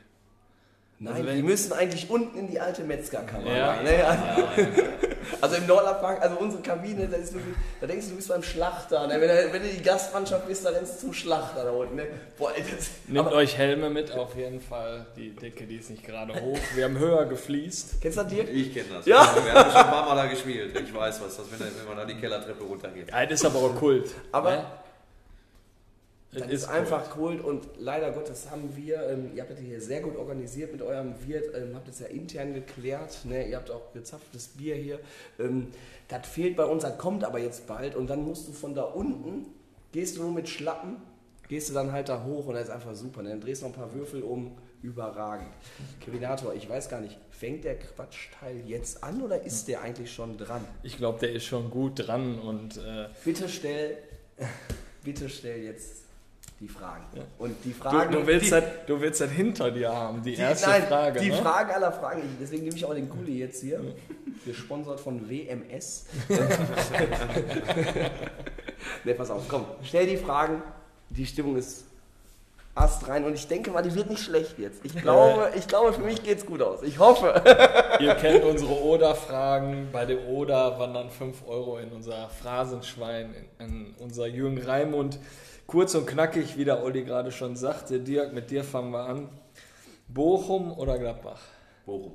[1.04, 3.52] Nein, Also wenn- die müssen eigentlich unten in die alte Metzgerkammer.
[3.56, 3.72] Ja.
[3.72, 4.04] rein, ne?
[4.06, 4.22] also,
[5.40, 8.42] also im Nordlerpark, also unsere Kabine, da, ist wirklich, da denkst du, du bist beim
[8.44, 9.08] Schlachter.
[9.08, 9.20] Ne?
[9.20, 11.96] Wenn, du, wenn du die Gastmannschaft bist, dann rennst du zum Schlachter da unten.
[11.96, 12.06] Ne?
[12.38, 15.06] Boah, ey, das, Nehmt aber, euch Helme mit, auf jeden Fall.
[15.16, 16.58] Die Decke, die ist nicht gerade hoch.
[16.76, 18.00] Wir haben höher gefliest.
[18.00, 18.48] kennst du das, Dirk?
[18.50, 19.06] Ich kenne das.
[19.06, 19.28] Ja.
[19.44, 20.80] Wir haben schon ein paar Mal da gespielt.
[20.80, 23.10] Ich weiß was, das, wenn, wenn man da die Kellertreppe runtergeht.
[23.10, 24.10] Ja, das ist aber auch Kult.
[24.30, 24.64] Aber ne?
[26.34, 30.00] Das ist, einfach Kult und leider Gottes haben wir, ähm, ihr habt das hier sehr
[30.00, 33.46] gut organisiert mit eurem Wirt, ähm, habt es ja intern geklärt, ne?
[33.46, 34.98] ihr habt auch gezapftes Bier hier.
[35.38, 35.68] Ähm,
[36.08, 38.82] das fehlt bei uns, das kommt aber jetzt bald und dann musst du von da
[38.82, 39.44] unten,
[39.92, 40.96] gehst du nur mit Schlappen,
[41.48, 43.22] gehst du dann halt da hoch und das ist einfach super.
[43.22, 43.28] Ne?
[43.28, 45.52] Dann drehst du noch ein paar Würfel um, überragend.
[46.00, 50.38] Kevinator, ich weiß gar nicht, fängt der Quatschteil jetzt an oder ist der eigentlich schon
[50.38, 50.64] dran?
[50.82, 53.98] Ich glaube, der ist schon gut dran und äh, Bitte stell,
[55.04, 56.01] bitte stell jetzt
[56.62, 57.04] die Fragen.
[57.38, 58.12] Und die du, Fragen.
[58.12, 61.18] du, willst die, das, du willst das hinter dir haben, die, die, erste nein, Frage.
[61.18, 61.36] Die ne?
[61.36, 62.22] Frage aller Fragen.
[62.40, 63.80] Deswegen nehme ich auch den Kuli jetzt hier.
[64.46, 66.06] Gesponsert von WMS.
[69.04, 69.66] ne, pass auf, komm.
[69.82, 70.62] Stell die Fragen.
[71.10, 71.84] Die Stimmung ist
[72.74, 74.84] Ast rein und ich denke mal, die wird nicht schlecht jetzt.
[74.84, 76.82] Ich glaube, ich glaube für mich geht's gut aus.
[76.82, 77.42] Ich hoffe.
[78.00, 79.88] Ihr kennt unsere Oder-Fragen.
[79.92, 85.18] Bei dem Oder wandern 5 Euro in unser Phrasenschwein, in, in unser Jürgen Raimund.
[85.66, 88.00] Kurz und knackig, wie der Olli gerade schon sagte.
[88.00, 89.28] Dirk, mit dir fangen wir an.
[90.08, 91.40] Bochum oder Gladbach?
[91.86, 92.12] Bochum.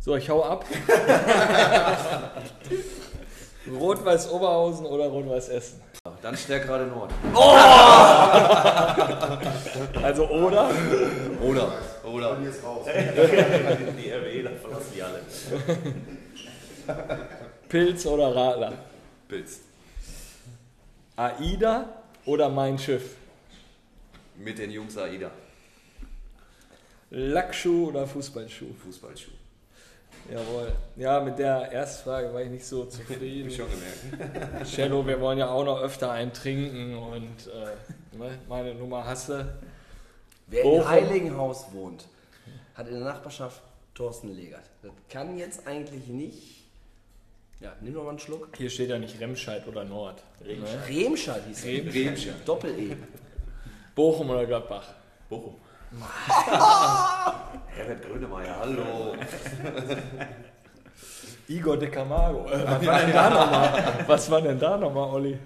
[0.00, 0.64] So, ich hau ab.
[3.80, 5.82] Rot-Weiß Oberhausen oder Rot-Weiß Essen?
[6.22, 7.10] Dann stärker Nord.
[10.02, 10.70] Also oder?
[11.42, 11.72] Oder.
[12.04, 12.36] Oder.
[12.36, 15.20] Die RWE, verlassen die alle.
[17.68, 18.72] Pilz oder Radler?
[19.28, 19.60] Pilz.
[21.16, 21.88] AIDA
[22.26, 23.16] oder mein Schiff?
[24.36, 25.30] Mit den Jungs AIDA.
[27.10, 28.74] Lackschuh oder Fußballschuh?
[28.84, 29.30] Fußballschuh.
[30.30, 30.72] Jawohl.
[30.96, 33.48] Ja, mit der Erstfrage war ich nicht so zufrieden.
[33.48, 34.66] Ich schon gemerkt.
[34.70, 39.54] Cello, wir wollen ja auch noch öfter einen trinken und äh, ne, meine Nummer hasse.
[40.48, 40.80] Wer Bochum.
[40.80, 42.06] in Heiligenhaus wohnt,
[42.74, 43.62] hat in der Nachbarschaft
[43.94, 44.64] Thorsten Legert.
[44.82, 46.55] Das kann jetzt eigentlich nicht.
[47.60, 48.48] Ja, nimm noch mal einen Schluck.
[48.56, 50.22] Hier steht ja nicht Remscheid oder Nord.
[50.44, 50.58] Ne?
[50.88, 51.94] Remscheid hieß er.
[51.94, 52.34] Remscheid.
[52.44, 52.96] Doppel-E.
[53.94, 54.86] Bochum oder Gladbach?
[55.28, 55.56] Bochum.
[57.68, 59.16] Herbert Grönemeyer, hallo.
[61.48, 62.46] Igor de Camargo.
[62.48, 64.04] Äh, was war denn da nochmal?
[64.06, 65.38] Was war denn da nochmal, Olli?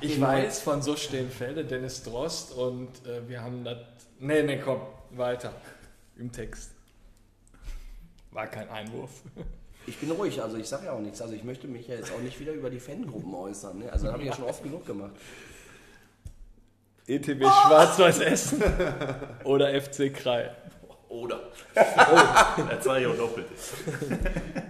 [0.00, 3.78] Ich weiß von so stehen Fälle, Dennis Drost und äh, wir haben das.
[4.18, 4.80] Nee, nee, komm,
[5.10, 5.52] weiter.
[6.16, 6.72] Im Text.
[8.30, 9.10] War kein Einwurf.
[9.86, 11.22] Ich bin ruhig, also ich sage ja auch nichts.
[11.22, 13.78] Also ich möchte mich ja jetzt auch nicht wieder über die Fangruppen äußern.
[13.78, 13.92] Ne?
[13.92, 15.12] Also das habe ich ja schon oft genug gemacht.
[17.06, 18.62] ETB Schwarz-Weiß Essen
[19.44, 20.50] oder FC Krei.
[21.08, 21.40] Oder.
[21.76, 23.46] Oh, das war ja auch doppelt.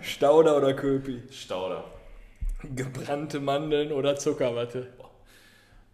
[0.03, 1.23] Stauder oder Köpi.
[1.31, 1.85] Stauder.
[2.75, 4.89] Gebrannte Mandeln oder Zuckerwatte.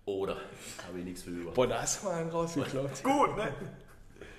[0.04, 0.36] Oder.
[0.86, 1.52] Habe ich nichts für über.
[1.52, 3.04] Boah, da hast du mal einen rausgeklaut.
[3.04, 3.54] Gut, ne?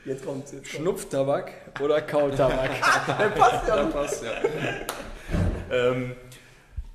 [0.06, 0.51] Jetzt kommt's.
[0.51, 0.70] Jetzt kommt's.
[0.70, 1.51] Schnupftabak
[1.82, 2.82] oder Kautabak.
[3.36, 3.86] passt ja.
[3.86, 4.32] Passt, ja.
[5.72, 6.16] Ähm,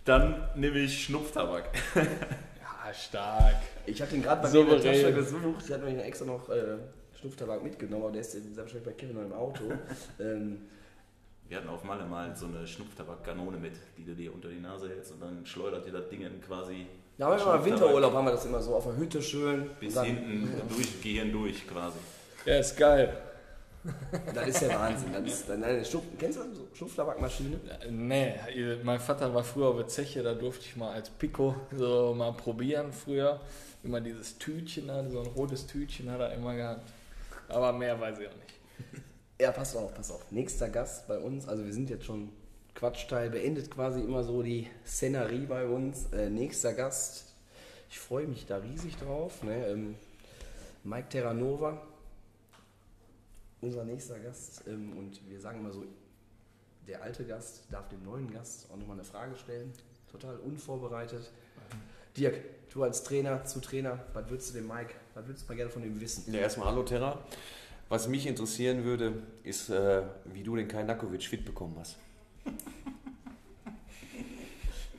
[0.04, 1.70] dann nehme ich Schnupftabak.
[1.94, 3.56] ja, stark.
[3.86, 4.92] Ich habe den gerade bei mir in der.
[4.92, 5.64] Tasche gesucht.
[5.66, 6.76] Ich hatte mir extra noch äh,
[7.18, 9.64] Schnupftabak mitgenommen, aber der ist jetzt wahrscheinlich bei Kevin noch im Auto.
[10.20, 10.68] ähm,
[11.48, 14.88] Wir hatten auf Malle mal so eine Schnupftabak-Kanone mit, die du dir unter die Nase
[14.88, 16.86] hältst und dann schleudert dir das Ding in quasi
[17.16, 19.20] ja, aber wenn wir mal Schnupftabak Winterurlaub haben wir das immer so auf der Hütte
[19.20, 19.70] schön.
[19.80, 21.98] bis hinten durch, Gehirn durch quasi.
[22.45, 23.16] Ja, ist geil.
[24.34, 25.12] Das ist der Wahnsinn.
[25.12, 26.57] Das ist, dann eine Schnupf, kennst du das?
[26.57, 27.59] So Schnupftabakmaschine?
[27.91, 28.34] Nee,
[28.82, 32.32] mein Vater war früher auf der Zeche, da durfte ich mal als Pico so mal
[32.32, 33.41] probieren früher.
[33.84, 36.91] Immer dieses Tütchen so ein rotes Tütchen hat er immer gehabt.
[37.49, 39.03] Aber mehr weiß ich auch nicht.
[39.41, 40.30] Ja, pass auf, pass auf.
[40.32, 42.30] Nächster Gast bei uns, also wir sind jetzt schon
[42.74, 46.12] Quatschteil, beendet quasi immer so die Szenerie bei uns.
[46.12, 47.24] Äh, nächster Gast,
[47.89, 49.43] ich freue mich da riesig drauf.
[49.45, 49.66] Ne?
[49.68, 49.95] Ähm,
[50.84, 51.80] Mike Terranova,
[53.61, 54.62] unser nächster Gast.
[54.66, 55.84] Ähm, und wir sagen immer so,
[56.86, 59.72] der alte Gast darf dem neuen Gast auch nochmal eine Frage stellen.
[60.11, 61.30] Total unvorbereitet.
[62.16, 62.40] Dirk,
[62.72, 65.70] du als Trainer zu Trainer, was würdest du dem Mike, was würdest du mal gerne
[65.70, 66.32] von ihm wissen?
[66.32, 67.18] Ja, erstmal hallo Terra.
[67.88, 71.96] Was mich interessieren würde, ist, äh, wie du den Kajnakovic fit bekommen hast.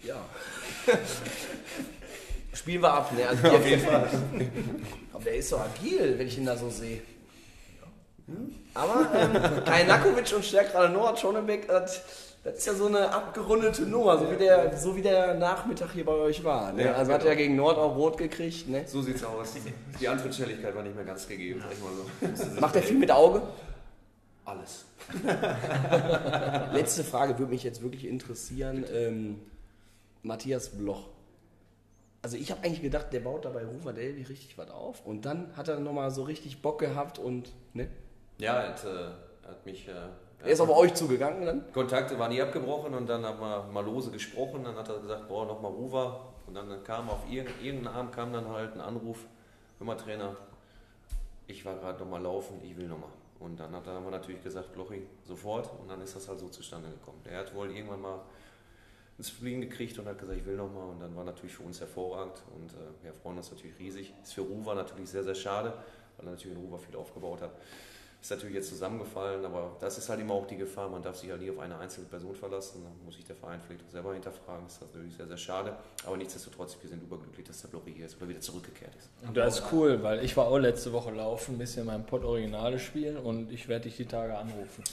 [0.02, 0.26] Ja.
[2.54, 3.28] Spielen wir ab, ne?
[3.28, 4.10] Also auf jeden Fall.
[5.14, 7.02] Aber der ist so agil, wenn ich ihn da so sehe.
[8.30, 8.56] Hm?
[8.74, 12.04] Aber ähm, Kajnakovic und stärkerer Nord, Schonebeck, das,
[12.44, 16.06] das ist ja so eine abgerundete Nummer, so wie der, so wie der Nachmittag hier
[16.06, 16.72] bei euch war.
[16.72, 16.86] Ne?
[16.86, 17.32] Ja, Also hat genau.
[17.32, 18.70] er gegen Nord auch rot gekriegt.
[18.70, 18.84] Ne?
[18.88, 19.54] So sieht's aus.
[20.00, 21.80] Die Antrittsschnelligkeit war nicht mehr ganz gegeben, sag ich
[22.40, 22.62] mal so.
[22.62, 23.42] Macht er viel mit Auge?
[24.46, 24.86] Alles.
[26.74, 28.86] Letzte Frage würde mich jetzt wirklich interessieren.
[28.94, 29.40] Ähm,
[30.24, 31.08] Matthias Bloch.
[32.22, 35.06] Also ich habe eigentlich gedacht, der baut da bei Rufer Delby richtig was auf.
[35.06, 37.88] Und dann hat er nochmal so richtig Bock gehabt und ne?
[38.40, 39.88] Ja, er hat, äh, hat mich.
[39.88, 39.92] Äh,
[40.42, 41.72] Er ist auf euch zugegangen dann?
[41.74, 44.64] Kontakte waren nie abgebrochen und dann haben wir mal lose gesprochen.
[44.64, 46.22] Dann hat er gesagt, boah, nochmal Ruva.
[46.48, 49.20] Und dann kam auf irg- irgendeinen Abend kam dann halt ein Anruf,
[49.78, 50.36] hör mal Trainer,
[51.46, 53.10] ich war gerade nochmal laufen, ich will nochmal.
[53.40, 55.70] Und dann hat, haben wir natürlich gesagt, Blochi, sofort.
[55.80, 57.20] Und dann ist das halt so zustande gekommen.
[57.26, 58.20] Er hat wohl irgendwann mal
[59.18, 60.90] ins Fliegen gekriegt und hat gesagt, ich will nochmal.
[60.90, 62.42] Und dann war natürlich für uns hervorragend.
[62.56, 64.14] Und äh, wir freuen uns natürlich riesig.
[64.24, 65.74] Ist für Ruva natürlich sehr, sehr schade,
[66.18, 67.52] weil er natürlich in Ruva viel aufgebaut hat.
[68.22, 70.90] Ist natürlich jetzt zusammengefallen, aber das ist halt immer auch die Gefahr.
[70.90, 72.84] Man darf sich halt nie auf eine einzelne Person verlassen.
[72.84, 74.66] Da muss sich der Verein vielleicht auch selber hinterfragen.
[74.66, 75.78] Das ist natürlich sehr, sehr schade.
[76.06, 79.10] Aber nichtsdestotrotz, wir sind überglücklich, dass der Blochi hier ist oder wieder zurückgekehrt ist.
[79.26, 82.26] Und das ist cool, weil ich war auch letzte Woche laufen, ein bisschen mein Pott
[82.26, 84.84] Originale spielen und ich werde dich die Tage anrufen.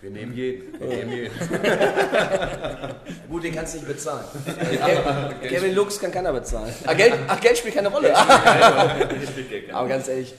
[0.00, 0.78] Wir nehmen jeden.
[0.80, 1.32] Wir nehmen jeden.
[3.28, 4.26] Gut, den kannst du nicht bezahlen.
[4.44, 6.72] Kevin, Kevin Lux kann keiner bezahlen.
[6.86, 8.16] Ach Geld, ach, Geld spielt keine Rolle.
[9.72, 10.34] Aber ganz ehrlich,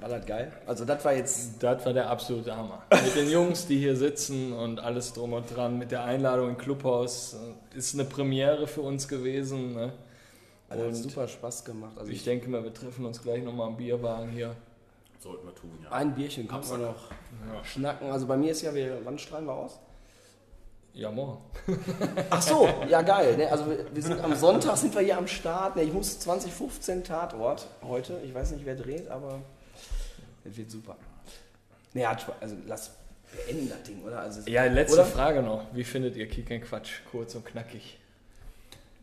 [0.00, 0.52] war das geil?
[0.66, 2.82] Also das war jetzt, Das war der absolute Hammer.
[2.90, 6.58] Mit den Jungs, die hier sitzen und alles drum und dran, mit der Einladung im
[6.58, 9.74] Clubhaus, äh, ist eine Premiere für uns gewesen.
[9.74, 9.92] Ne?
[10.68, 11.98] also hat Und super Spaß gemacht.
[11.98, 14.54] Also ich ich, denke mal, wir treffen uns gleich nochmal am Bierwagen hier.
[15.18, 15.92] Sollten wir tun, ja.
[15.92, 18.10] ein Bierchen können wir noch schnacken.
[18.10, 19.78] Also bei mir ist ja, wir, wann strahlen wir aus?
[20.94, 21.38] Ja, morgen.
[22.30, 23.36] Ach so, ja geil.
[23.36, 23.50] Ne?
[23.50, 25.76] Also wir, wir sind am Sonntag sind wir hier am Start.
[25.76, 25.82] Ne?
[25.82, 28.20] Ich muss 2015 Tatort heute.
[28.24, 29.40] Ich weiß nicht, wer dreht, aber
[30.44, 30.96] es wird super.
[31.94, 32.36] Ne, hat Spaß.
[32.40, 32.96] also lass
[33.46, 34.20] beenden das Ding, oder?
[34.20, 35.04] Also, Ja, letzte oder?
[35.06, 35.66] Frage noch.
[35.74, 37.00] Wie findet ihr Kick and Quatsch?
[37.10, 37.98] Kurz und knackig.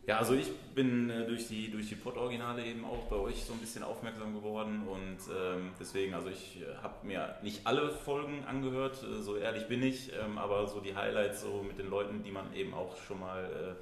[0.06, 3.52] Ja, also ich bin äh, durch die, durch die Pod-Originale eben auch bei euch so
[3.52, 8.42] ein bisschen aufmerksam geworden und ähm, deswegen, also ich äh, habe mir nicht alle Folgen
[8.46, 12.22] angehört, äh, so ehrlich bin ich, ähm, aber so die Highlights so mit den Leuten,
[12.22, 13.74] die man eben auch schon mal äh,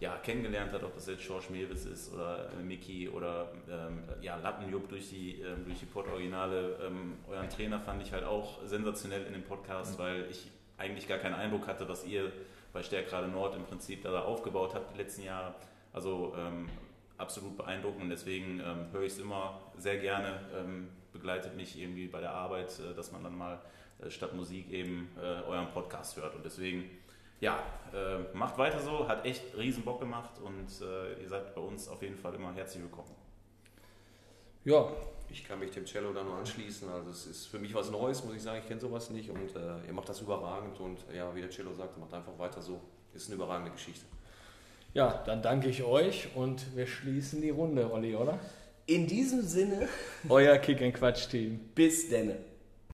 [0.00, 4.36] ja, kennengelernt hat, ob das jetzt George Mewis ist oder äh, Mickey oder ähm, ja,
[4.36, 6.78] Lappenjupp durch die, ähm, durch die Pod-Originale.
[6.86, 11.18] Ähm, euren Trainer fand ich halt auch sensationell in dem Podcast, weil ich eigentlich gar
[11.18, 12.32] keinen Eindruck hatte, was ihr
[12.72, 15.54] bei Stärkrade Nord im Prinzip da aufgebaut habt die letzten Jahre.
[15.92, 16.70] Also ähm,
[17.18, 22.06] absolut beeindruckend und deswegen ähm, höre ich es immer sehr gerne, ähm, begleitet mich irgendwie
[22.06, 23.60] bei der Arbeit, äh, dass man dann mal
[24.02, 26.34] äh, statt Musik eben äh, euren Podcast hört.
[26.34, 26.88] Und deswegen,
[27.40, 27.62] ja,
[27.92, 31.88] äh, macht weiter so, hat echt riesen Bock gemacht und äh, ihr seid bei uns
[31.88, 33.14] auf jeden Fall immer herzlich willkommen.
[34.64, 34.88] Ja,
[35.30, 36.88] ich kann mich dem Cello da nur anschließen.
[36.90, 38.58] Also es ist für mich was Neues, muss ich sagen.
[38.60, 41.72] Ich kenne sowas nicht und äh, ihr macht das überragend und ja, wie der Cello
[41.72, 42.80] sagt, macht einfach weiter so.
[43.14, 44.04] Ist eine überragende Geschichte.
[44.92, 48.38] Ja, dann danke ich euch und wir schließen die Runde, Olli, oder?
[48.86, 49.88] In diesem Sinne,
[50.28, 51.60] Euer Kick and Quatsch Team.
[51.74, 52.49] bis denne.